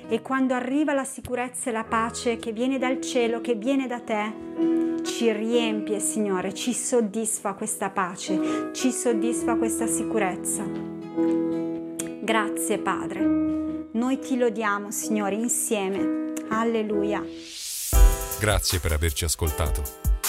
e 0.10 0.24
quando 0.24 0.56
arriva 0.56 0.94
la 0.96 1.04
sicurezza 1.04 1.70
e 1.70 1.74
la 1.74 1.84
pace 1.84 2.38
che 2.38 2.52
viene 2.54 2.80
dal 2.80 3.00
cielo, 3.00 3.40
che 3.40 3.54
viene 3.54 3.86
da 3.86 4.00
te, 4.00 4.34
ci 5.04 5.32
riempie, 5.32 6.00
Signore, 6.00 6.56
ci 6.56 6.74
soddisfa 6.74 7.54
questa 7.54 7.92
pace, 7.92 8.72
ci 8.74 8.92
soddisfa 8.92 9.58
questa 9.58 9.86
sicurezza. 9.86 10.64
Grazie 12.24 12.80
Padre, 12.80 13.20
noi 13.92 14.18
ti 14.18 14.40
lodiamo, 14.40 14.90
Signore, 14.90 15.36
insieme. 15.36 16.34
Alleluia. 16.48 17.24
Grazie 18.40 18.80
per 18.80 18.92
averci 18.92 19.24
ascoltato. 19.24 20.07